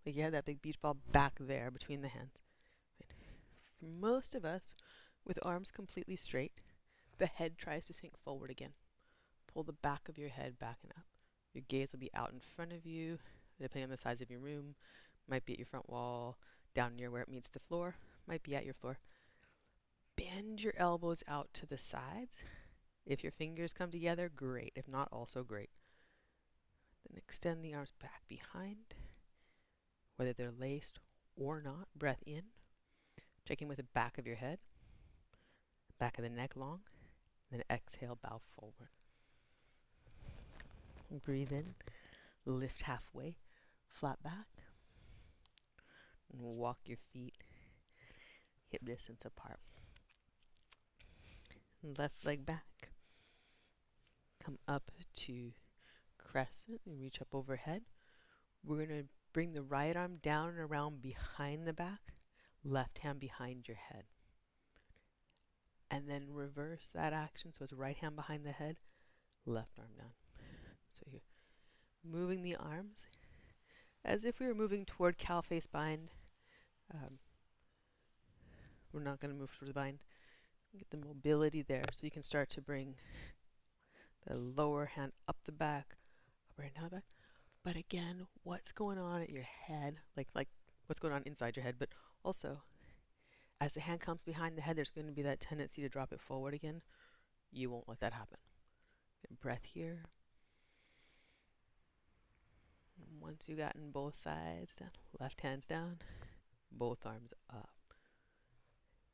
[0.05, 2.39] Like you have that big beach ball back there between the hands.
[3.01, 3.11] Right.
[3.79, 4.75] For most of us,
[5.25, 6.61] with arms completely straight,
[7.19, 8.73] the head tries to sink forward again.
[9.53, 11.05] Pull the back of your head back and up.
[11.55, 13.19] Your gaze will be out in front of you,
[13.61, 14.75] depending on the size of your room.
[15.29, 16.37] Might be at your front wall,
[16.75, 18.99] down near where it meets the floor, might be at your floor.
[20.17, 22.37] Bend your elbows out to the sides.
[23.07, 24.73] If your fingers come together, great.
[24.75, 25.71] If not, also great.
[27.09, 28.95] Then extend the arms back behind,
[30.17, 31.01] whether they're laced
[31.37, 31.89] or not.
[31.97, 32.43] Breath in,
[33.47, 34.59] checking with the back of your head,
[35.99, 36.81] back of the neck long.
[37.51, 38.89] Then exhale, bow forward.
[41.25, 41.75] Breathe in,
[42.47, 43.37] lift halfway,
[43.89, 44.47] flat back.
[46.33, 47.35] And walk your feet
[48.69, 49.61] hip distance apart.
[51.83, 52.91] Left leg back.
[54.43, 55.53] Come up to
[56.19, 57.83] crescent and reach up overhead.
[58.65, 62.01] We're going to bring the right arm down and around behind the back,
[62.65, 64.05] left hand behind your head.
[65.91, 67.53] And then reverse that action.
[67.53, 68.77] So it's right hand behind the head,
[69.45, 70.13] left arm down.
[70.91, 71.21] So you're
[72.05, 73.07] moving the arms
[74.05, 76.11] as if we were moving toward cow face bind.
[76.95, 77.19] Um,
[78.93, 79.99] we're not going to move towards the bind.
[80.77, 82.95] Get the mobility there so you can start to bring
[84.27, 85.97] the lower hand up the back,
[86.51, 87.05] upper hand down the back.
[87.65, 89.97] But again, what's going on at your head?
[90.17, 90.49] Like like
[90.87, 91.89] what's going on inside your head, but
[92.25, 92.63] also
[93.61, 96.13] as the hand comes behind the head, there's going to be that tendency to drop
[96.13, 96.83] it forward again.
[97.53, 98.39] You won't let that happen.
[99.41, 100.03] breath here.
[102.99, 104.73] And once you've gotten both sides
[105.21, 105.99] left hands down,
[106.79, 107.69] both arms up.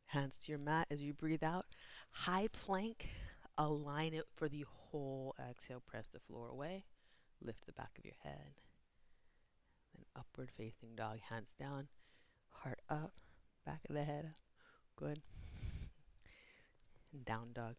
[0.06, 1.66] Hands to your mat as you breathe out.
[2.10, 3.08] High plank.
[3.58, 5.82] Align it for the whole exhale.
[5.84, 6.84] Press the floor away.
[7.42, 8.62] Lift the back of your head.
[9.94, 11.18] Then upward facing dog.
[11.28, 11.88] Hands down.
[12.48, 13.12] Heart up.
[13.66, 14.40] Back of the head up.
[14.96, 15.20] Good.
[17.12, 17.74] And down dog.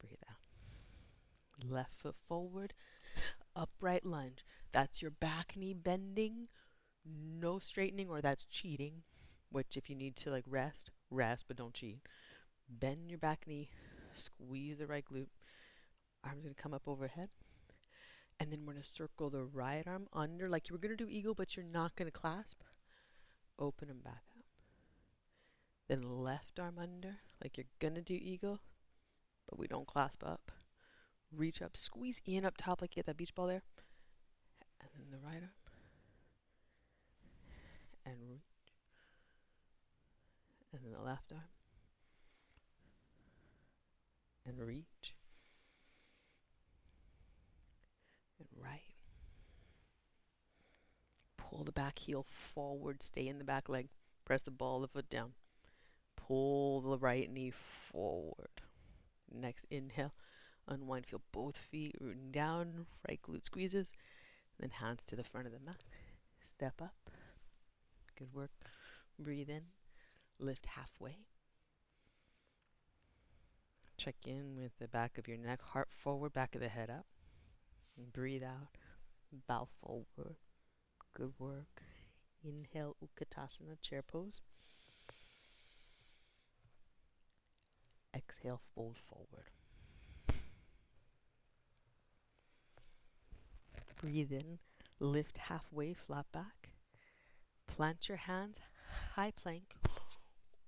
[0.00, 1.68] Breathe out.
[1.70, 2.72] Left foot forward.
[3.54, 4.44] Upright lunge.
[4.72, 6.48] That's your back knee bending.
[7.04, 9.02] No straightening or that's cheating.
[9.50, 12.00] Which if you need to like rest, rest, but don't cheat.
[12.68, 13.70] Bend your back knee.
[14.14, 15.28] Squeeze the right glute.
[16.22, 17.30] Arms gonna come up overhead.
[18.38, 21.34] And then we're gonna circle the right arm under like you were gonna do eagle,
[21.34, 22.60] but you're not gonna clasp.
[23.58, 24.44] Open them back up.
[25.88, 28.60] Then left arm under, like you're gonna do eagle,
[29.48, 30.52] but we don't clasp up.
[31.34, 33.62] Reach up, squeeze in up top like you get that beach ball there.
[34.80, 35.67] And then the right arm.
[38.08, 38.40] And reach.
[40.72, 41.42] And then the left arm.
[44.46, 45.14] And reach.
[48.38, 48.80] And right.
[51.36, 53.88] Pull the back heel forward, stay in the back leg.
[54.24, 55.32] Press the ball of the foot down.
[56.16, 58.62] Pull the right knee forward.
[59.30, 60.14] Next inhale,
[60.66, 63.92] unwind, feel both feet rooting down, right glute squeezes,
[64.58, 65.82] then hands to the front of the mat.
[66.56, 66.97] Step up.
[68.18, 68.50] Good work.
[69.16, 69.62] Breathe in,
[70.40, 71.18] lift halfway.
[73.96, 77.06] Check in with the back of your neck, heart forward, back of the head up.
[77.96, 78.76] And breathe out,
[79.46, 80.36] bow forward.
[81.14, 81.82] Good work.
[82.42, 84.40] Inhale, Utkatasana, chair pose.
[88.16, 89.50] Exhale, fold forward.
[94.00, 94.58] Breathe in,
[94.98, 96.70] lift halfway, flat back.
[97.78, 98.58] Plant your hands,
[99.14, 99.76] high plank,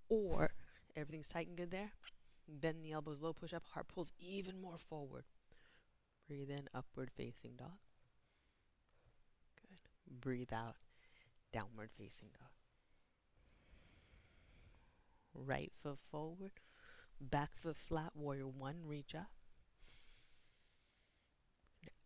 [0.09, 0.53] or
[0.95, 1.91] everything's tight and good there.
[2.47, 5.25] Bend the elbows low, push up, heart pulls even more forward.
[6.29, 7.81] Breathe in, upward facing dog.
[9.61, 10.21] Good.
[10.21, 10.77] Breathe out,
[11.53, 12.51] downward facing dog.
[15.35, 16.53] Right foot forward,
[17.21, 19.33] back foot flat, warrior one, reach up.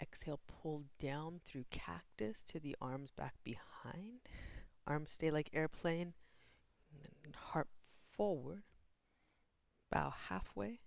[0.01, 4.21] Exhale, pull down through cactus to the arms back behind.
[4.87, 6.15] Arms stay like airplane.
[7.35, 7.69] Heart
[8.17, 8.63] forward.
[9.91, 10.81] Bow halfway.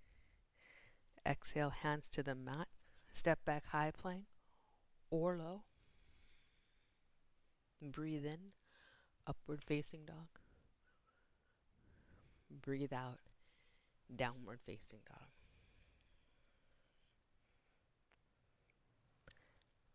[1.26, 2.68] Exhale, hands to the mat.
[3.12, 4.26] Step back high plank
[5.10, 5.64] or low.
[7.82, 8.54] Breathe in,
[9.26, 10.28] upward facing dog.
[12.50, 13.20] Breathe out,
[14.16, 15.28] downward facing dog.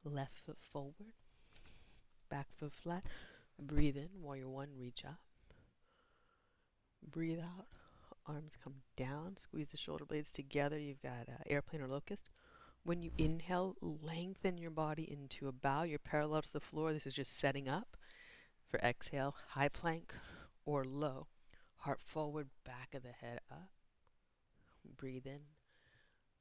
[0.05, 1.14] left foot forward,
[2.28, 3.05] back foot flat.
[3.67, 5.21] Breathe in, warrior one, reach up.
[7.09, 7.67] Breathe out,
[8.27, 10.79] arms come down, squeeze the shoulder blades together.
[10.79, 12.29] You've got uh, airplane or locust.
[12.85, 15.85] When you inhale, lengthen your body into a bow.
[15.85, 16.93] You're parallel to the floor.
[16.93, 17.97] This is just setting up.
[18.69, 20.13] For exhale, high plank
[20.67, 21.29] or low.
[21.77, 23.71] Heart forward, back of the head up.
[24.97, 25.41] Breathe in,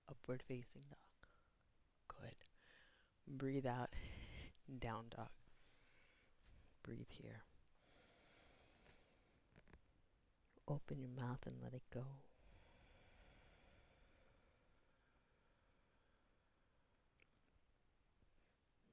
[0.10, 1.28] upward facing dog.
[2.08, 2.36] Good.
[3.28, 3.90] Breathe out,
[4.80, 5.30] down dog.
[6.92, 7.44] Breathe here.
[10.68, 12.04] Open your mouth and let it go.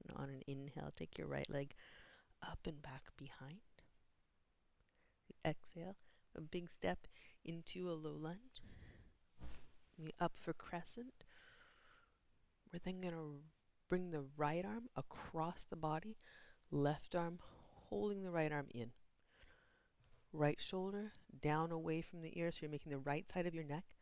[0.07, 1.73] And on an inhale, take your right leg
[2.41, 3.59] up and back behind.
[5.43, 5.97] Exhale,
[6.37, 6.99] a big step
[7.43, 8.63] into a low lunge.
[9.97, 11.25] We up for crescent.
[12.71, 13.41] We're then going to
[13.89, 16.15] bring the right arm across the body,
[16.71, 17.39] left arm
[17.89, 18.91] holding the right arm in.
[20.31, 21.11] Right shoulder
[21.41, 23.95] down away from the ear, so you're making the right side of your neck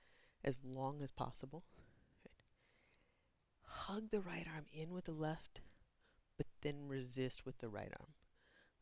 [0.43, 1.63] as long as possible.
[2.25, 2.33] Right.
[3.63, 5.61] Hug the right arm in with the left,
[6.37, 8.09] but then resist with the right arm.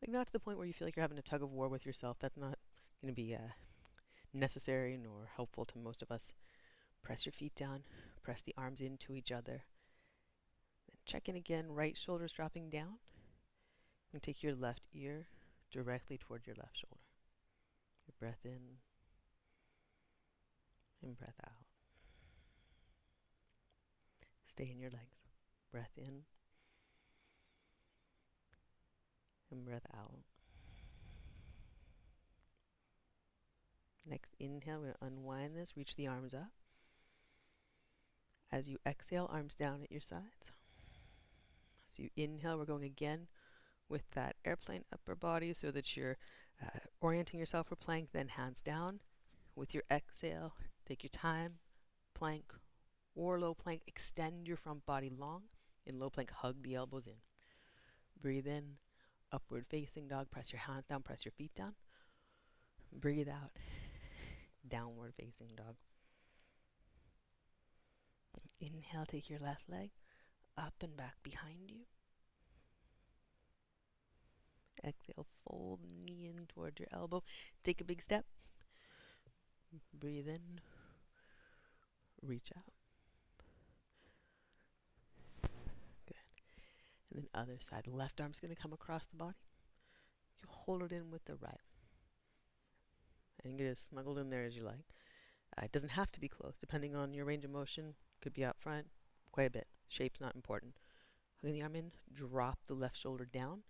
[0.02, 1.68] Like, not to the point where you feel like you're having a tug of war
[1.68, 2.18] with yourself.
[2.20, 2.58] That's not
[3.00, 3.52] going to be uh,
[4.34, 6.34] necessary nor helpful to most of us.
[7.02, 7.84] Press your feet down,
[8.22, 9.62] press the arms into each other.
[10.86, 12.98] Then check in again, right shoulder's dropping down.
[14.16, 15.26] And take your left ear
[15.70, 17.02] directly toward your left shoulder.
[18.06, 18.78] Your breath in
[21.02, 21.66] and breath out.
[24.46, 25.28] Stay in your legs.
[25.70, 26.22] Breath in
[29.50, 30.20] and breath out.
[34.08, 36.52] Next inhale, we're going to unwind this, reach the arms up.
[38.50, 40.52] As you exhale, arms down at your sides.
[41.84, 43.26] So you inhale, we're going again
[43.88, 46.16] with that airplane upper body so that you're
[46.62, 49.00] uh, orienting yourself for plank, then hands down.
[49.54, 50.54] With your exhale,
[50.86, 51.54] take your time,
[52.14, 52.52] plank
[53.14, 55.44] or low plank, extend your front body long.
[55.86, 57.14] In low plank, hug the elbows in.
[58.20, 58.76] Breathe in,
[59.32, 61.74] upward facing dog, press your hands down, press your feet down.
[62.92, 63.52] Breathe out,
[64.68, 65.76] downward facing dog.
[68.60, 69.90] Inhale, take your left leg
[70.56, 71.84] up and back behind you.
[74.84, 77.22] Exhale, fold the knee in towards your elbow.
[77.64, 78.24] Take a big step.
[79.92, 80.60] Breathe in.
[82.22, 82.72] Reach out.
[86.06, 86.16] Good.
[87.10, 87.86] And then other side.
[87.86, 89.36] Left arm's going to come across the body.
[90.40, 91.60] You hold it in with the right.
[93.44, 94.86] And get as snuggled in there as you like.
[95.56, 97.94] Uh, it doesn't have to be close, depending on your range of motion.
[98.20, 98.86] Could be out front,
[99.30, 99.66] quite a bit.
[99.88, 100.74] Shape's not important.
[101.40, 103.60] Hugging the arm in, drop the left shoulder down,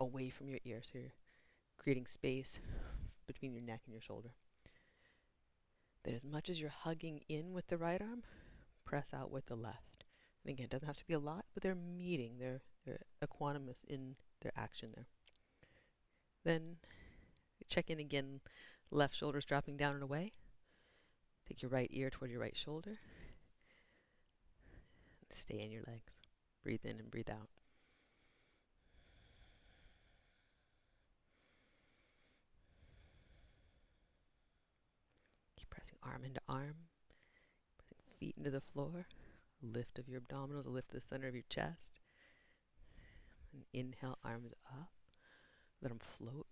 [0.00, 0.80] away from your ear.
[0.82, 1.12] So you're
[1.78, 2.58] creating space
[3.26, 4.30] between your neck and your shoulder.
[6.04, 8.22] Then as much as you're hugging in with the right arm,
[8.84, 10.04] press out with the left.
[10.44, 12.38] And again, it doesn't have to be a lot, but they're meeting.
[12.38, 15.06] They're, they're equanimous in their action there.
[16.44, 16.76] Then
[17.68, 18.40] check in again,
[18.90, 20.32] left shoulder's dropping down and away.
[21.46, 22.98] Take your right ear toward your right shoulder.
[25.34, 26.12] Stay in your legs.
[26.62, 27.48] Breathe in and breathe out.
[35.56, 36.74] Keep pressing arm into arm,
[38.18, 39.06] feet into the floor.
[39.62, 42.00] Lift of your abdominals, lift the center of your chest.
[43.52, 44.90] And inhale, arms up.
[45.82, 46.46] Let them float.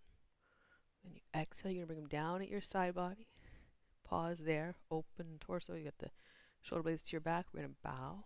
[1.05, 3.29] And you exhale, you're to bring them down at your side body.
[4.05, 4.75] Pause there.
[4.91, 5.75] Open torso.
[5.75, 6.11] You got the
[6.61, 7.47] shoulder blades to your back.
[7.55, 8.25] We're to bow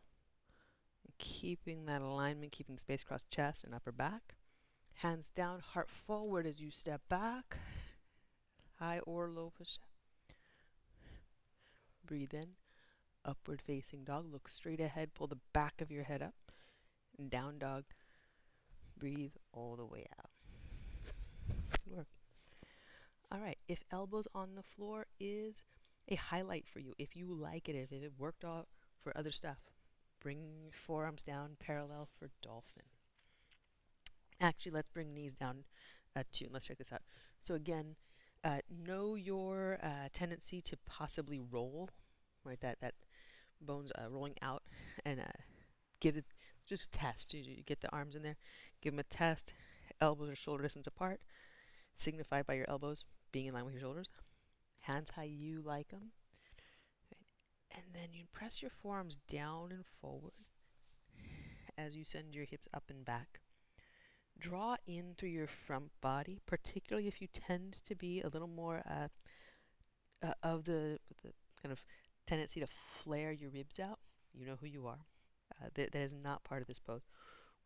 [1.23, 4.35] keeping that alignment, keeping space across chest and upper back.
[4.95, 7.59] Hands down, heart forward as you step back.
[8.79, 9.92] High or low push up.
[12.13, 12.49] Breathe in.
[13.25, 14.27] Upward facing dog.
[14.31, 15.15] Look straight ahead.
[15.15, 16.35] Pull the back of your head up.
[17.19, 17.85] And down dog.
[18.99, 20.31] Breathe all the way out.
[21.71, 22.09] Good work.
[23.31, 23.59] All right.
[23.67, 25.63] If elbows on the floor is
[26.09, 28.69] a highlight for you, if you like it, if it worked out
[29.01, 29.57] for other stuff,
[30.23, 32.85] Bring forearms down parallel for dolphin.
[34.41, 35.65] Actually, let's bring knees down
[36.15, 36.47] uh, too.
[36.49, 37.03] Let's check this out.
[37.41, 37.97] So again,
[38.45, 41.91] uh, know your uh, tendency to possibly roll,
[42.45, 42.61] right?
[42.61, 42.95] That that
[43.61, 44.63] bones uh, rolling out,
[45.05, 45.39] and uh,
[46.01, 46.25] give it
[46.67, 47.35] just a test.
[47.35, 48.37] You, you get the arms in there,
[48.81, 49.53] give them a test.
[50.01, 51.21] Elbows or shoulder distance apart,
[51.97, 54.11] signified by your elbows being in line with your shoulders.
[54.81, 56.13] Hands how you like them.
[57.71, 60.33] And then you press your forearms down and forward
[61.79, 63.41] as you send your hips up and back.
[64.39, 68.83] Draw in through your front body, particularly if you tend to be a little more
[68.89, 69.09] uh,
[70.27, 71.33] uh, of the, the
[71.63, 71.85] kind of
[72.33, 73.99] tendency to flare your ribs out.
[74.33, 75.05] You know who you are.
[75.61, 77.03] Uh, that, that is not part of this pose.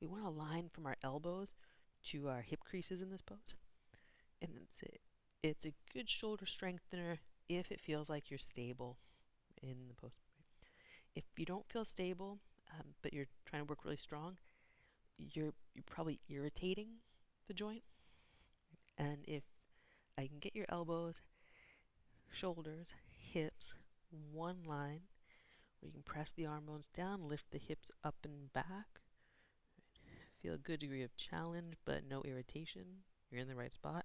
[0.01, 1.55] We want to line from our elbows
[2.07, 3.55] to our hip creases in this pose.
[4.43, 8.99] And it's a, it's a good shoulder strengthener if it feels like you're stable
[9.63, 10.19] in the pose.
[11.15, 12.41] If you don't feel stable,
[12.73, 14.37] um, but you're trying to work really strong,
[15.17, 16.89] you're you're probably irritating
[17.47, 17.85] the joint.
[18.99, 19.45] And if
[20.19, 21.23] I can get your elbows,
[22.31, 22.95] shoulders,
[23.33, 23.75] hips,
[24.33, 25.03] one line,
[25.81, 29.01] where you can press the arm bones down, lift the hips up and back.
[30.43, 33.03] Feel a good degree of challenge, but no irritation.
[33.31, 34.05] You're in the right spot.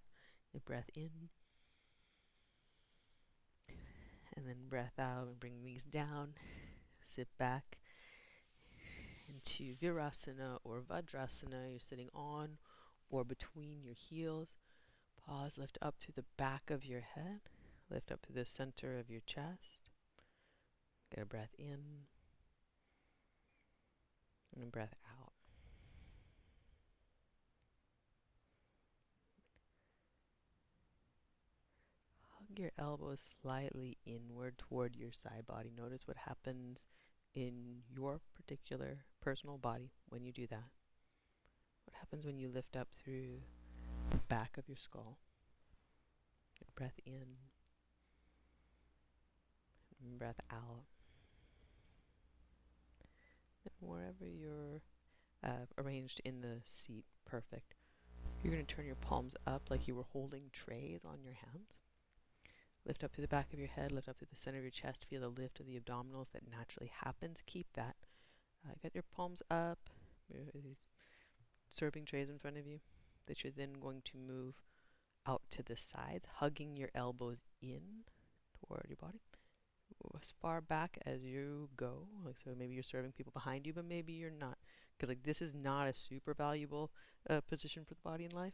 [0.54, 1.30] And breath in.
[4.36, 6.34] And then breath out and bring these down.
[7.06, 7.78] Sit back
[9.28, 11.70] into Virasana or Vajrasana.
[11.70, 12.58] You're sitting on
[13.10, 14.54] or between your heels.
[15.26, 17.42] Pause, lift up to the back of your head.
[17.90, 19.71] Lift up to the center of your chest.
[21.14, 21.80] Get a breath in
[24.56, 25.34] and a breath out.
[32.38, 35.72] Hug your elbows slightly inward toward your side body.
[35.76, 36.86] Notice what happens
[37.36, 40.70] in your particular personal body when you do that.
[41.86, 43.42] What happens when you lift up through
[44.12, 45.18] the back of your skull?
[46.58, 47.36] Get breath in
[50.18, 50.91] breath out.
[53.82, 54.82] Wherever you're
[55.44, 57.76] uh, arranged in the seat, perfect.
[58.44, 61.78] You're going to turn your palms up like you were holding trays on your hands.
[62.86, 64.72] Lift up to the back of your head, lift up to the center of your
[64.72, 65.06] chest.
[65.10, 67.44] Feel the lift of the abdominals that naturally happens.
[67.46, 67.96] Keep that.
[68.66, 69.90] Uh, get your palms up.
[70.54, 70.88] These
[71.70, 72.80] serving trays in front of you
[73.28, 74.56] that you're then going to move
[75.28, 78.06] out to the sides, hugging your elbows in
[78.60, 79.22] toward your body.
[80.20, 82.08] As far back as you go.
[82.26, 84.58] Like so maybe you're serving people behind you, but maybe you're not.
[84.96, 86.92] Because like this is not a super valuable
[87.30, 88.54] uh, position for the body in life.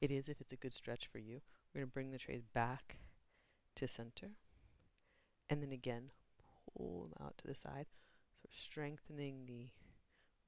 [0.00, 1.40] It is if it's a good stretch for you.
[1.74, 2.96] We're to bring the trays back
[3.76, 4.30] to center.
[5.48, 6.10] And then again,
[6.76, 7.86] pull them out to the side.
[8.42, 9.68] So strengthening the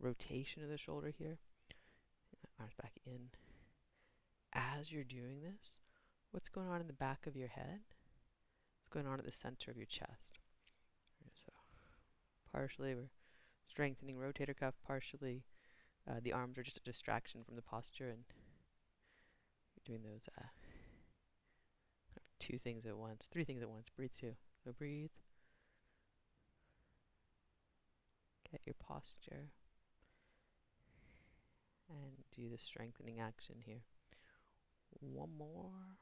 [0.00, 1.38] rotation of the shoulder here.
[2.58, 3.30] Arms back in.
[4.52, 5.80] As you're doing this,
[6.30, 7.80] what's going on in the back of your head?
[8.92, 10.38] Going on at the center of your chest?
[11.46, 11.52] So
[12.52, 13.10] partially we're
[13.68, 15.44] strengthening rotator cuff, partially
[16.08, 18.24] uh, the arms are just a distraction from the posture and
[19.74, 20.46] you're doing those uh,
[22.40, 23.86] two things at once, three things at once.
[23.96, 24.32] Breathe too.
[24.64, 25.10] So breathe.
[28.50, 29.50] Get your posture.
[31.88, 33.82] And do the strengthening action here.
[35.00, 35.98] One more.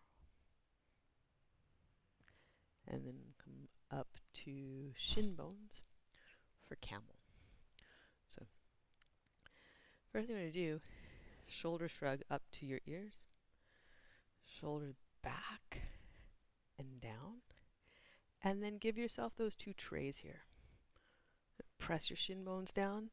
[2.92, 4.08] And then come up
[4.44, 5.80] to shin bones
[6.68, 7.20] for camel.
[8.26, 8.42] So,
[10.12, 10.80] first thing I'm going to do,
[11.46, 13.22] shoulder shrug up to your ears.
[14.44, 15.82] Shoulder back
[16.78, 17.42] and down.
[18.42, 20.40] And then give yourself those two trays here.
[21.78, 23.10] Press your shin bones down.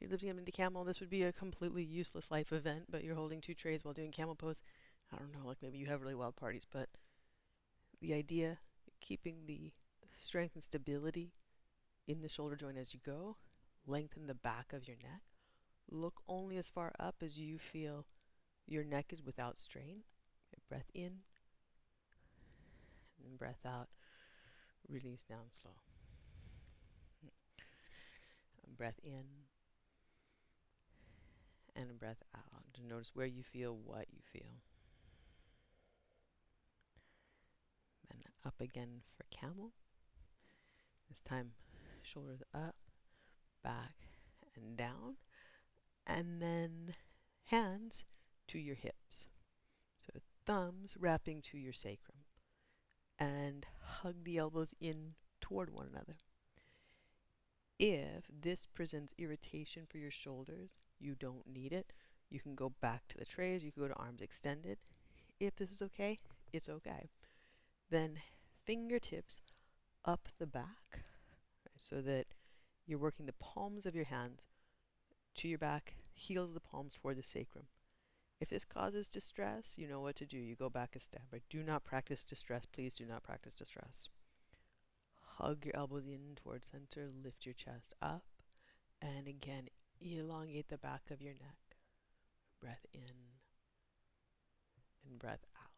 [0.00, 0.84] You're lifting them into camel.
[0.84, 4.10] This would be a completely useless life event, but you're holding two trays while doing
[4.10, 4.60] camel pose.
[5.12, 6.88] I don't know, like maybe you have really wild parties, but
[8.00, 8.58] the idea,
[9.02, 9.72] keeping the
[10.16, 11.32] strength and stability
[12.08, 13.36] in the shoulder joint as you go,
[13.86, 15.22] lengthen the back of your neck.
[15.90, 18.06] Look only as far up as you feel
[18.66, 20.04] your neck is without strain.
[20.68, 21.20] Breath in,
[23.24, 23.88] and breath out.
[24.88, 25.72] Release down slow.
[28.76, 29.24] Breath in
[31.76, 32.64] and breath out.
[32.88, 34.62] Notice where you feel what you feel.
[38.08, 39.72] Then up again for camel.
[41.08, 41.52] This time,
[42.02, 42.76] shoulders up,
[43.62, 43.94] back,
[44.56, 45.16] and down.
[46.06, 46.94] And then
[47.46, 48.04] hands
[48.48, 49.26] to your hips.
[49.98, 52.18] So thumbs wrapping to your sacrum
[53.18, 56.16] and hug the elbows in toward one another.
[57.78, 61.92] If this presents irritation for your shoulders, you don't need it.
[62.30, 64.78] You can go back to the trays, you can go to arms extended.
[65.38, 66.18] If this is okay,
[66.52, 67.10] it's okay.
[67.92, 68.20] Then
[68.64, 69.42] fingertips
[70.06, 71.04] up the back
[71.62, 72.24] right, so that
[72.86, 74.46] you're working the palms of your hands
[75.34, 77.66] to your back, heel of the palms toward the sacrum.
[78.40, 80.38] If this causes distress, you know what to do.
[80.38, 81.24] You go back a step.
[81.30, 82.64] But do not practice distress.
[82.64, 84.08] Please do not practice distress.
[85.36, 87.10] Hug your elbows in towards center.
[87.22, 88.24] Lift your chest up.
[89.02, 89.68] And again,
[90.00, 91.76] elongate the back of your neck.
[92.58, 93.02] Breath in
[95.06, 95.72] and breath out.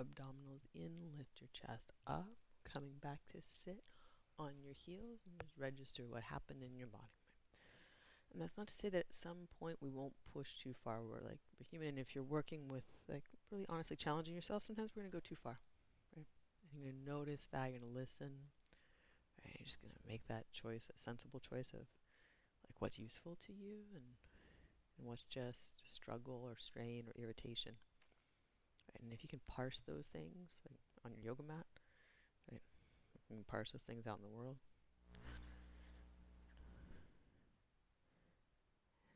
[0.00, 2.28] Abdominals in, lift your chest up,
[2.64, 3.82] coming back to sit
[4.38, 7.20] on your heels and just register what happened in your body.
[8.32, 11.02] And that's not to say that at some point we won't push too far.
[11.02, 14.90] We're like we're human, and if you're working with like really honestly challenging yourself, sometimes
[14.94, 15.60] we're gonna go too far.
[16.16, 16.26] Right?
[16.72, 17.70] And you're gonna notice that.
[17.70, 18.30] You're gonna listen.
[19.44, 19.54] Right?
[19.58, 21.86] You're just gonna make that choice, a sensible choice of
[22.66, 24.04] like what's useful to you and
[24.98, 27.72] and what's just struggle or strain or irritation.
[29.02, 31.66] And if you can parse those things like on your yoga mat,
[32.50, 32.62] right?
[33.48, 34.56] Parse those things out in the world.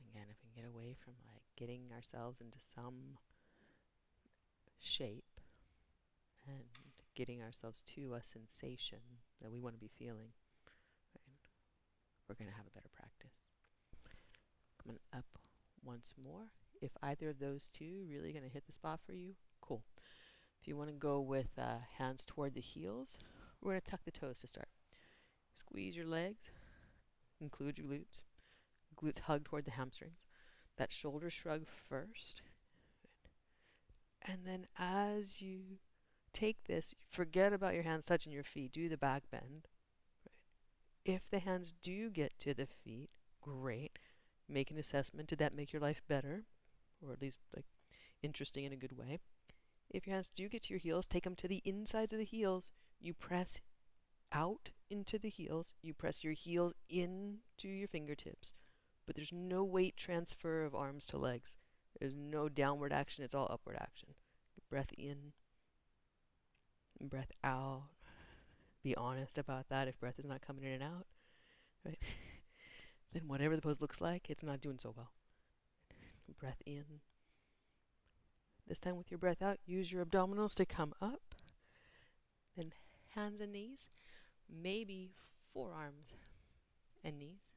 [0.01, 3.19] And again, if we can get away from like getting ourselves into some
[4.81, 5.41] shape
[6.47, 6.65] and
[7.15, 8.99] getting ourselves to a sensation
[9.41, 10.33] that we want to be feeling,
[11.15, 11.39] right,
[12.29, 13.47] we're going to have a better practice.
[14.83, 15.27] Coming up
[15.85, 16.51] once more.
[16.81, 19.35] If either of those two really going to hit the spot for you,
[20.69, 23.19] you want to go with uh, hands toward the heels,
[23.61, 24.69] we're going to tuck the toes to start.
[25.57, 26.45] Squeeze your legs,
[27.41, 28.21] include your glutes
[29.03, 30.25] glutes hug toward the hamstrings.
[30.77, 32.43] That shoulder shrug first.
[34.23, 35.79] And then as you
[36.33, 38.73] take this, forget about your hands touching your feet.
[38.73, 39.69] Do the back bend.
[41.05, 43.11] If the hands do get to the feet,
[43.41, 43.99] great.
[44.49, 45.29] Make an assessment.
[45.29, 46.45] Did that make your life better?
[47.05, 47.67] Or at least like
[48.23, 49.19] interesting in a good way.
[49.91, 52.25] If your hands do get to your heels, take them to the insides of the
[52.25, 52.73] heels.
[53.01, 53.61] You press
[54.33, 55.75] out into the heels.
[55.83, 58.53] You press your heels into your fingertips
[59.09, 61.57] but there's no weight transfer of arms to legs.
[61.99, 64.11] There's no downward action, it's all upward action.
[64.69, 65.33] Breath in,
[67.01, 67.85] breath out.
[68.85, 71.07] Be honest about that if breath is not coming in and out,
[71.87, 71.99] right?
[73.15, 75.11] then whatever the pose looks like, it's not doing so well.
[76.39, 76.85] Breath in.
[78.69, 81.35] This time with your breath out, use your abdominals to come up.
[82.57, 82.73] Then
[83.15, 83.89] hands and knees,
[84.49, 85.13] maybe
[85.53, 86.13] forearms
[87.03, 87.49] and knees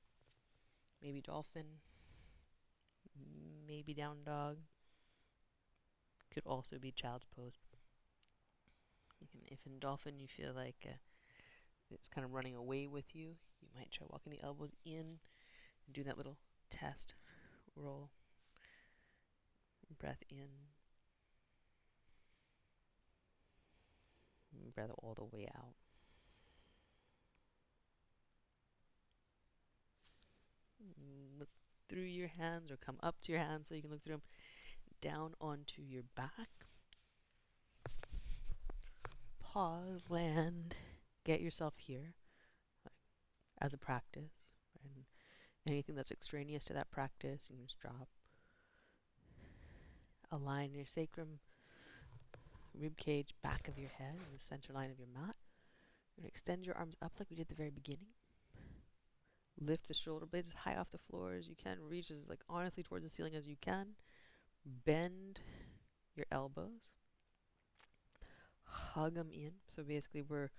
[1.01, 1.65] maybe dolphin,
[3.67, 4.57] maybe down dog.
[6.31, 7.57] Could also be child's pose.
[9.47, 10.97] if in dolphin you feel like uh,
[11.89, 15.19] it's kind of running away with you, you might try walking the elbows in
[15.85, 16.37] and do that little
[16.69, 17.15] test
[17.75, 18.11] roll.
[19.99, 20.47] Breath in.
[24.73, 25.75] Breath all the way out.
[31.37, 31.49] look
[31.89, 34.21] through your hands or come up to your hands so you can look through them
[35.01, 36.49] down onto your back.
[39.41, 40.75] Pause, land,
[41.25, 42.13] get yourself here
[43.59, 44.53] as a practice.
[44.83, 45.05] And
[45.67, 48.07] anything that's extraneous to that practice, you can just drop.
[50.31, 51.39] Align your sacrum,
[52.77, 55.35] rib cage, back of your head, the center line of your mat.
[56.15, 58.07] You're going to extend your arms up like we did at the very beginning
[59.61, 61.77] lift the shoulder blades as high off the floor as you can.
[61.87, 63.89] Reach as like honestly towards the ceiling as you can.
[64.65, 65.39] Bend
[66.15, 66.81] your elbows.
[68.63, 69.51] Hug them in.
[69.67, 70.49] So basically, we're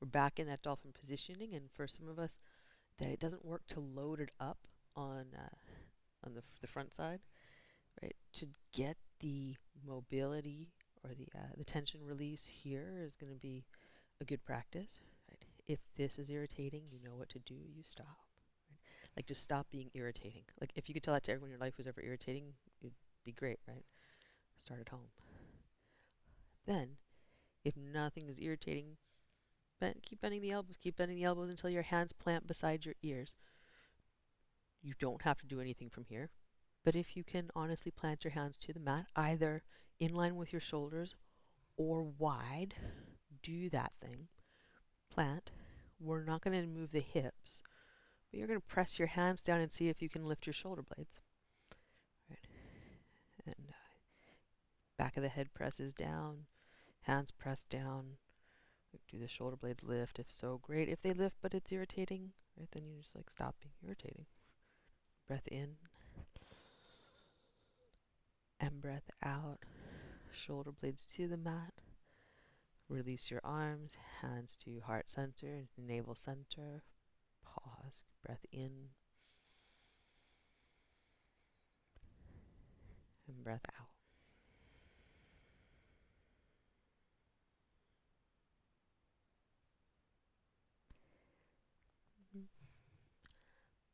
[0.00, 2.38] we're back in that dolphin positioning, and for some of us,
[2.98, 4.58] that it doesn't work to load it up
[4.94, 5.56] on uh,
[6.24, 7.20] on the the front side,
[8.02, 8.16] right?
[8.34, 9.56] To get the
[9.86, 10.68] mobility
[11.06, 13.64] or the uh, the tension release here is going to be
[14.20, 14.98] a good practice.
[15.30, 15.44] Right?
[15.66, 17.54] If this is irritating, you know what to do.
[17.54, 18.18] You stop.
[19.16, 20.42] Like, just stop being irritating.
[20.60, 22.52] Like, if you could tell that to everyone in your life who's ever irritating,
[22.82, 22.92] it'd
[23.24, 23.84] be great, right?
[24.62, 25.08] Start at home.
[26.66, 26.98] Then,
[27.64, 28.98] if nothing is irritating,
[29.80, 30.76] bend, keep bending the elbows.
[30.82, 33.36] Keep bending the elbows until your hands plant beside your ears.
[34.82, 36.28] You don't have to do anything from here.
[36.84, 39.62] But if you can honestly plant your hands to the mat, either
[39.98, 41.14] in line with your shoulders
[41.76, 42.74] or wide,
[43.42, 44.28] do that thing.
[45.10, 45.50] Plant.
[45.98, 47.62] We're not going to move the hips
[48.30, 50.52] but you're going to press your hands down and see if you can lift your
[50.52, 51.20] shoulder blades.
[52.28, 52.38] Right.
[53.46, 54.32] And uh,
[54.98, 56.46] back of the head presses down,
[57.02, 58.18] hands press down.
[59.10, 60.18] Do the shoulder blades lift?
[60.18, 60.88] If so, great.
[60.88, 64.26] If they lift but it's irritating, right, then you just like stop being irritating.
[65.28, 65.76] Breath in
[68.58, 69.58] and breath out.
[70.44, 71.72] Shoulder blades to the mat.
[72.88, 76.82] Release your arms, hands to heart center, navel center.
[77.44, 78.90] Pause breath in
[83.26, 83.88] and breath out.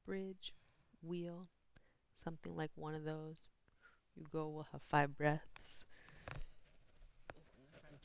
[0.04, 0.52] bridge,
[1.02, 1.48] wheel,
[2.22, 3.48] something like one of those.
[4.14, 5.86] You go, we'll have five breaths.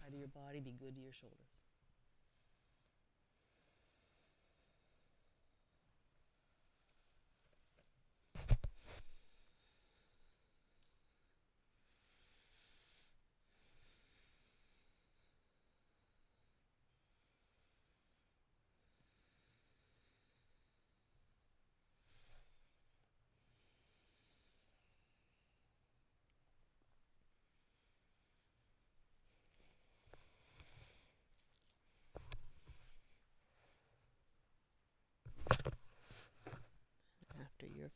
[0.08, 1.57] Side of your body, be good to your shoulders.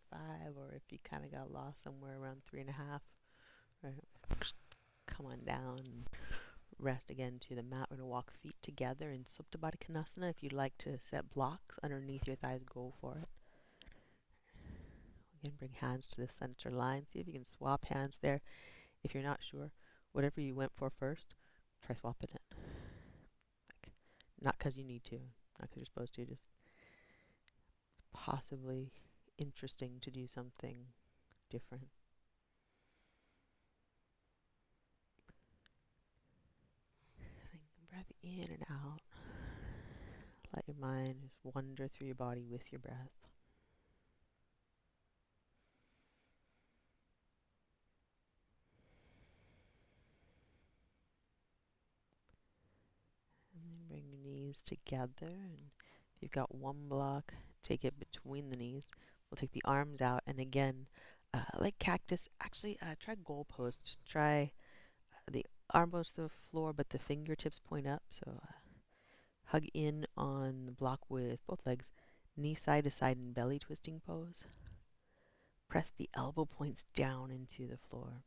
[0.10, 3.02] Five, or if you kind of got lost somewhere around three and a half,
[3.84, 4.04] right,
[5.08, 6.06] come on down
[6.82, 7.88] rest again to the mat.
[7.90, 10.30] We're going to walk feet together in Supta Baddha Konasana.
[10.30, 13.30] If you'd like to set blocks underneath your thighs, go for it.
[15.40, 17.06] Again, bring hands to the center line.
[17.12, 18.42] See if you can swap hands there.
[19.04, 19.72] If you're not sure,
[20.12, 21.36] whatever you went for first,
[21.86, 22.42] try swapping it.
[23.70, 23.94] Like,
[24.42, 26.44] not because you need to, not because you're supposed to, just
[28.14, 28.92] possibly
[29.38, 30.86] interesting to do something
[31.50, 31.90] different.
[37.90, 39.02] breath in and out.
[40.54, 43.10] Let your mind just wander through your body with your breath.
[53.54, 55.10] And then bring your knees together.
[55.22, 55.70] And
[56.16, 58.90] if you've got one block, take it between the knees.
[59.32, 60.88] We'll take the arms out, and again,
[61.34, 63.96] uh, like cactus, actually uh, try goalpost.
[64.06, 64.52] Try
[65.14, 68.04] uh, the arm goes to the floor, but the fingertips point up.
[68.10, 68.52] So uh,
[69.46, 71.86] hug in on the block with both legs,
[72.36, 74.44] knee side to side in belly twisting pose.
[75.70, 78.24] Press the elbow points down into the floor.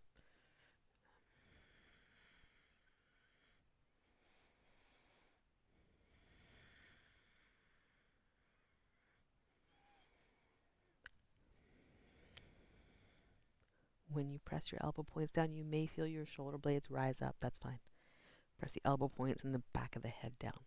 [14.14, 17.36] When you press your elbow points down, you may feel your shoulder blades rise up.
[17.40, 17.80] That's fine.
[18.58, 20.60] Press the elbow points and the back of the head down.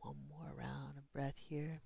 [0.00, 1.82] One more round of breath here.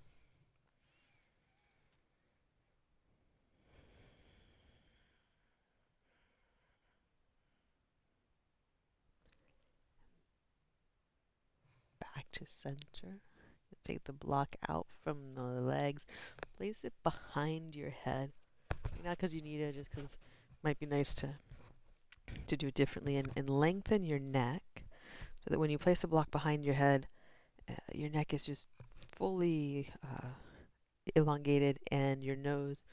[12.34, 13.20] To center.
[13.86, 16.02] Take the block out from the legs.
[16.56, 18.32] Place it behind your head.
[19.04, 20.18] Not because you need it, just because it
[20.62, 21.30] might be nice to
[22.46, 23.16] to do it differently.
[23.16, 24.84] And, and lengthen your neck
[25.40, 27.06] so that when you place the block behind your head,
[27.68, 28.66] uh, your neck is just
[29.12, 30.28] fully uh,
[31.14, 32.84] elongated and your nose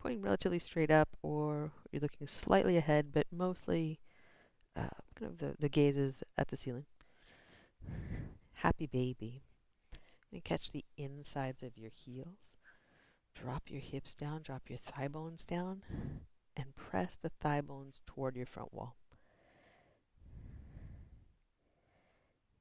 [0.00, 4.00] pointing relatively straight up or you're looking slightly ahead, but mostly
[4.76, 6.84] uh, kind of the, the gaze is at the ceiling
[8.58, 9.42] happy baby.
[10.32, 12.56] And catch the insides of your heels.
[13.34, 15.82] Drop your hips down, drop your thigh bones down,
[16.56, 18.96] and press the thigh bones toward your front wall.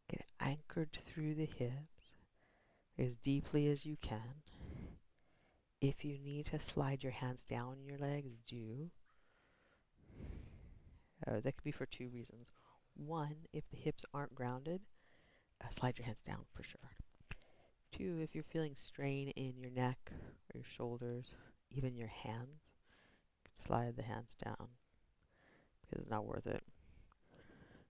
[0.10, 1.98] Get anchored through the hips
[2.98, 4.44] as deeply as you can.
[5.82, 8.92] If you need to slide your hands down your legs, do.
[11.28, 12.52] Uh, that could be for two reasons.
[12.96, 14.82] One, if the hips aren't grounded,
[15.64, 16.92] uh, slide your hands down for sure.
[17.92, 21.32] Two, if you're feeling strain in your neck or your shoulders,
[21.72, 22.62] even your hands,
[23.54, 24.68] slide the hands down
[25.82, 26.64] because it's not worth it.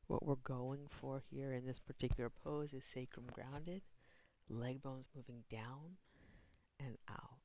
[0.07, 3.81] What we're going for here in this particular pose is sacrum grounded,
[4.49, 5.97] leg bones moving down
[6.79, 7.39] and out.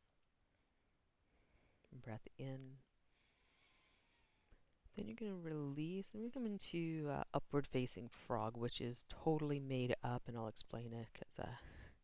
[2.05, 2.77] Breath in
[4.97, 9.07] then you're going to release, and we come into uh, upward facing frog, which is
[9.09, 11.57] totally made up, and I'll explain it because uh,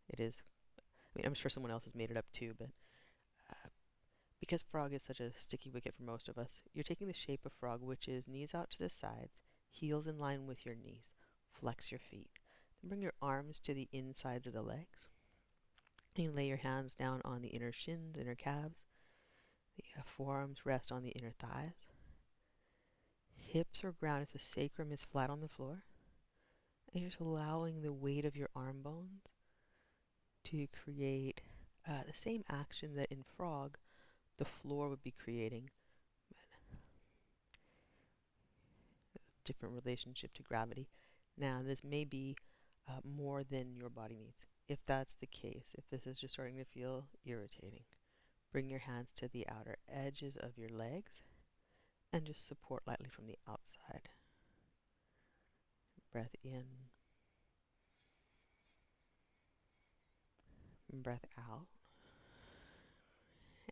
[0.09, 0.43] it is.
[0.79, 0.83] I
[1.15, 2.69] mean, I'm sure someone else has made it up too, but
[3.51, 3.69] uh,
[4.41, 7.45] because frog is such a sticky wicket for most of us, you're taking the shape
[7.45, 11.13] of frog, which is knees out to the sides, heels in line with your knees.
[11.61, 12.31] Flex your feet.
[12.81, 15.09] Then bring your arms to the insides of the legs.
[16.15, 18.85] You lay your hands down on the inner shins, inner calves.
[19.77, 21.88] The uh, forearms rest on the inner thighs
[23.49, 25.85] hips are grounded, the sacrum is flat on the floor.
[26.93, 29.23] And you're just allowing the weight of your arm bones
[30.45, 31.41] to create
[31.89, 33.77] uh, the same action that in frog
[34.39, 35.71] the floor would be creating
[39.45, 40.87] different relationship to gravity.
[41.39, 42.37] Now, this may be
[42.87, 44.45] uh, more than your body needs.
[44.69, 47.85] If that's the case, if this is just starting to feel irritating,
[48.53, 51.13] bring your hands to the outer edges of your legs
[52.13, 54.09] and just support lightly from the outside.
[56.13, 56.65] Breath in.
[60.93, 61.67] Breath out.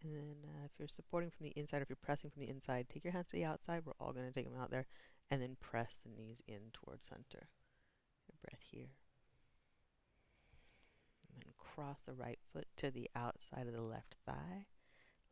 [0.03, 2.51] And then uh, if you're supporting from the inside, or if you're pressing from the
[2.51, 3.83] inside, take your hands to the outside.
[3.85, 4.87] We're all going to take them out there.
[5.31, 7.49] And then press the knees in towards center.
[8.29, 8.91] Your breath here.
[11.33, 14.67] And then cross the right foot to the outside of the left thigh.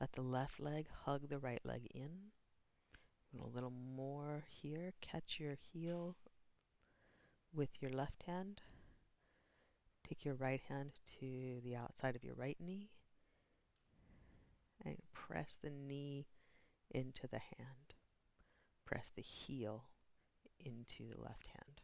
[0.00, 2.32] Let the left leg hug the right leg in.
[3.34, 4.92] And a little more here.
[5.00, 6.14] Catch your heel
[7.52, 8.62] with your left hand.
[10.08, 12.90] Take your right hand to the outside of your right knee
[14.84, 16.26] and press the knee
[16.90, 17.94] into the hand.
[18.84, 19.84] Press the heel
[20.60, 21.80] into the left hand.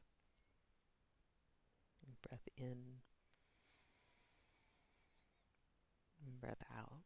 [2.07, 3.01] And breath in.
[6.27, 7.03] And breath out.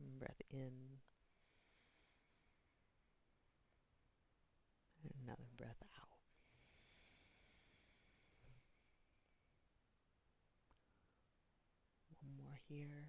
[0.00, 0.70] And breath in.
[5.02, 6.08] And another breath out.
[12.20, 13.08] One more here.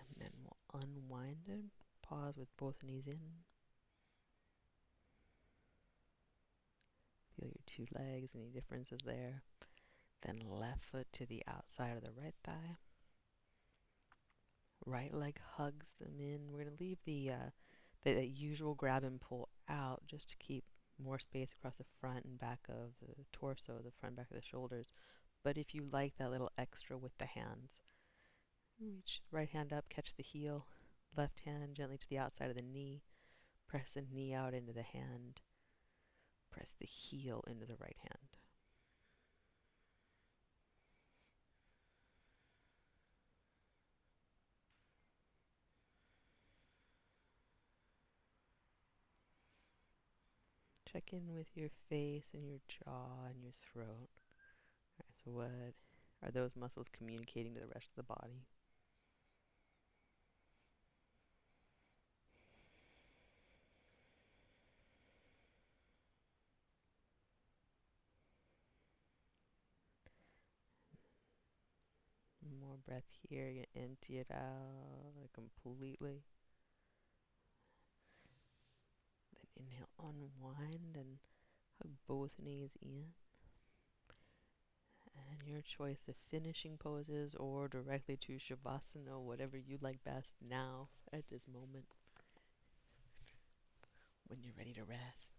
[0.00, 1.64] And then we'll unwind it.
[2.02, 3.20] Pause with both knees in.
[7.36, 9.42] Feel your two legs, any differences there.
[10.22, 12.78] Then left foot to the outside of the right thigh.
[14.86, 16.50] Right leg hugs them in.
[16.50, 17.50] We're going to leave the, uh,
[18.04, 20.64] the, the usual grab and pull out just to keep
[21.02, 24.46] more space across the front and back of the torso, the front back of the
[24.46, 24.92] shoulders.
[25.44, 27.78] But if you like that little extra with the hands,
[28.80, 30.66] reach right hand up, catch the heel,
[31.16, 33.02] left hand gently to the outside of the knee,
[33.68, 35.40] press the knee out into the hand,
[36.50, 38.31] press the heel into the right hand.
[50.92, 54.10] Check in with your face and your jaw and your throat.
[54.98, 55.50] Right, so what
[56.22, 58.46] are those muscles communicating to the rest of the body?
[72.60, 73.48] More breath here.
[73.48, 76.22] You empty it out completely.
[79.62, 81.18] Inhale, unwind and
[81.80, 83.14] hug both knees in.
[85.16, 90.88] And your choice of finishing poses or directly to Shavasana, whatever you like best now
[91.12, 91.86] at this moment.
[94.26, 95.31] When you're ready to rest,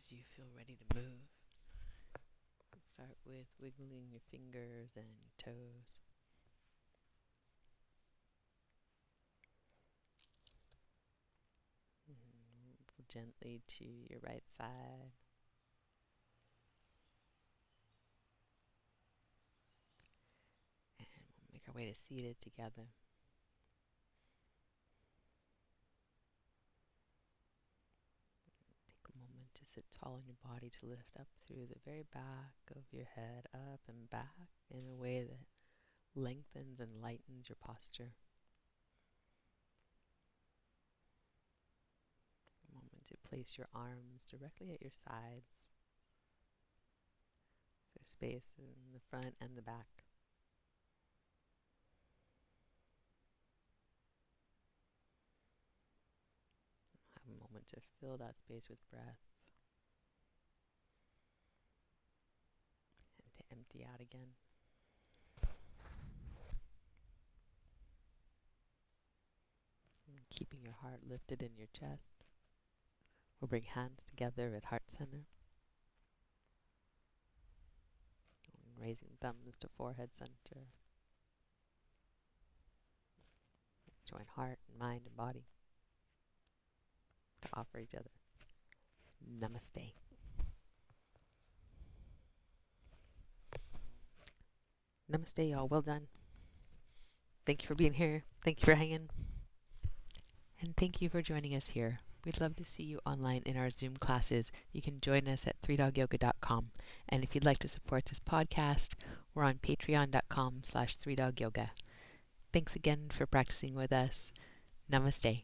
[0.00, 1.28] as you feel ready to move.
[2.88, 5.06] Start with wiggling your fingers and
[5.38, 6.00] toes.
[12.08, 15.12] Move gently to your right side.
[20.98, 22.88] And we'll make our way to seated together.
[29.80, 33.46] Sit tall in your body to lift up through the very back of your head,
[33.54, 35.40] up and back in a way that
[36.14, 38.12] lengthens and lightens your posture.
[42.68, 45.56] A moment to place your arms directly at your sides.
[47.96, 50.04] There's space in the front and the back.
[57.14, 59.29] Have a moment to fill that space with breath.
[63.70, 64.28] Empty out again.
[70.08, 72.24] And keeping your heart lifted in your chest.
[73.40, 75.24] We'll bring hands together at heart center.
[78.52, 80.62] And raising thumbs to forehead center.
[84.08, 85.44] Join heart and mind and body
[87.42, 88.10] to offer each other.
[89.40, 90.09] Namaste.
[95.10, 95.68] Namaste, y'all.
[95.68, 96.06] Well done.
[97.46, 98.24] Thank you for being here.
[98.44, 99.08] Thank you for hanging.
[100.60, 102.00] And thank you for joining us here.
[102.24, 104.52] We'd love to see you online in our Zoom classes.
[104.72, 106.70] You can join us at 3dogyoga.com.
[107.08, 108.90] And if you'd like to support this podcast,
[109.34, 111.70] we're on patreon.com slash 3dogyoga.
[112.52, 114.32] Thanks again for practicing with us.
[114.92, 115.42] Namaste.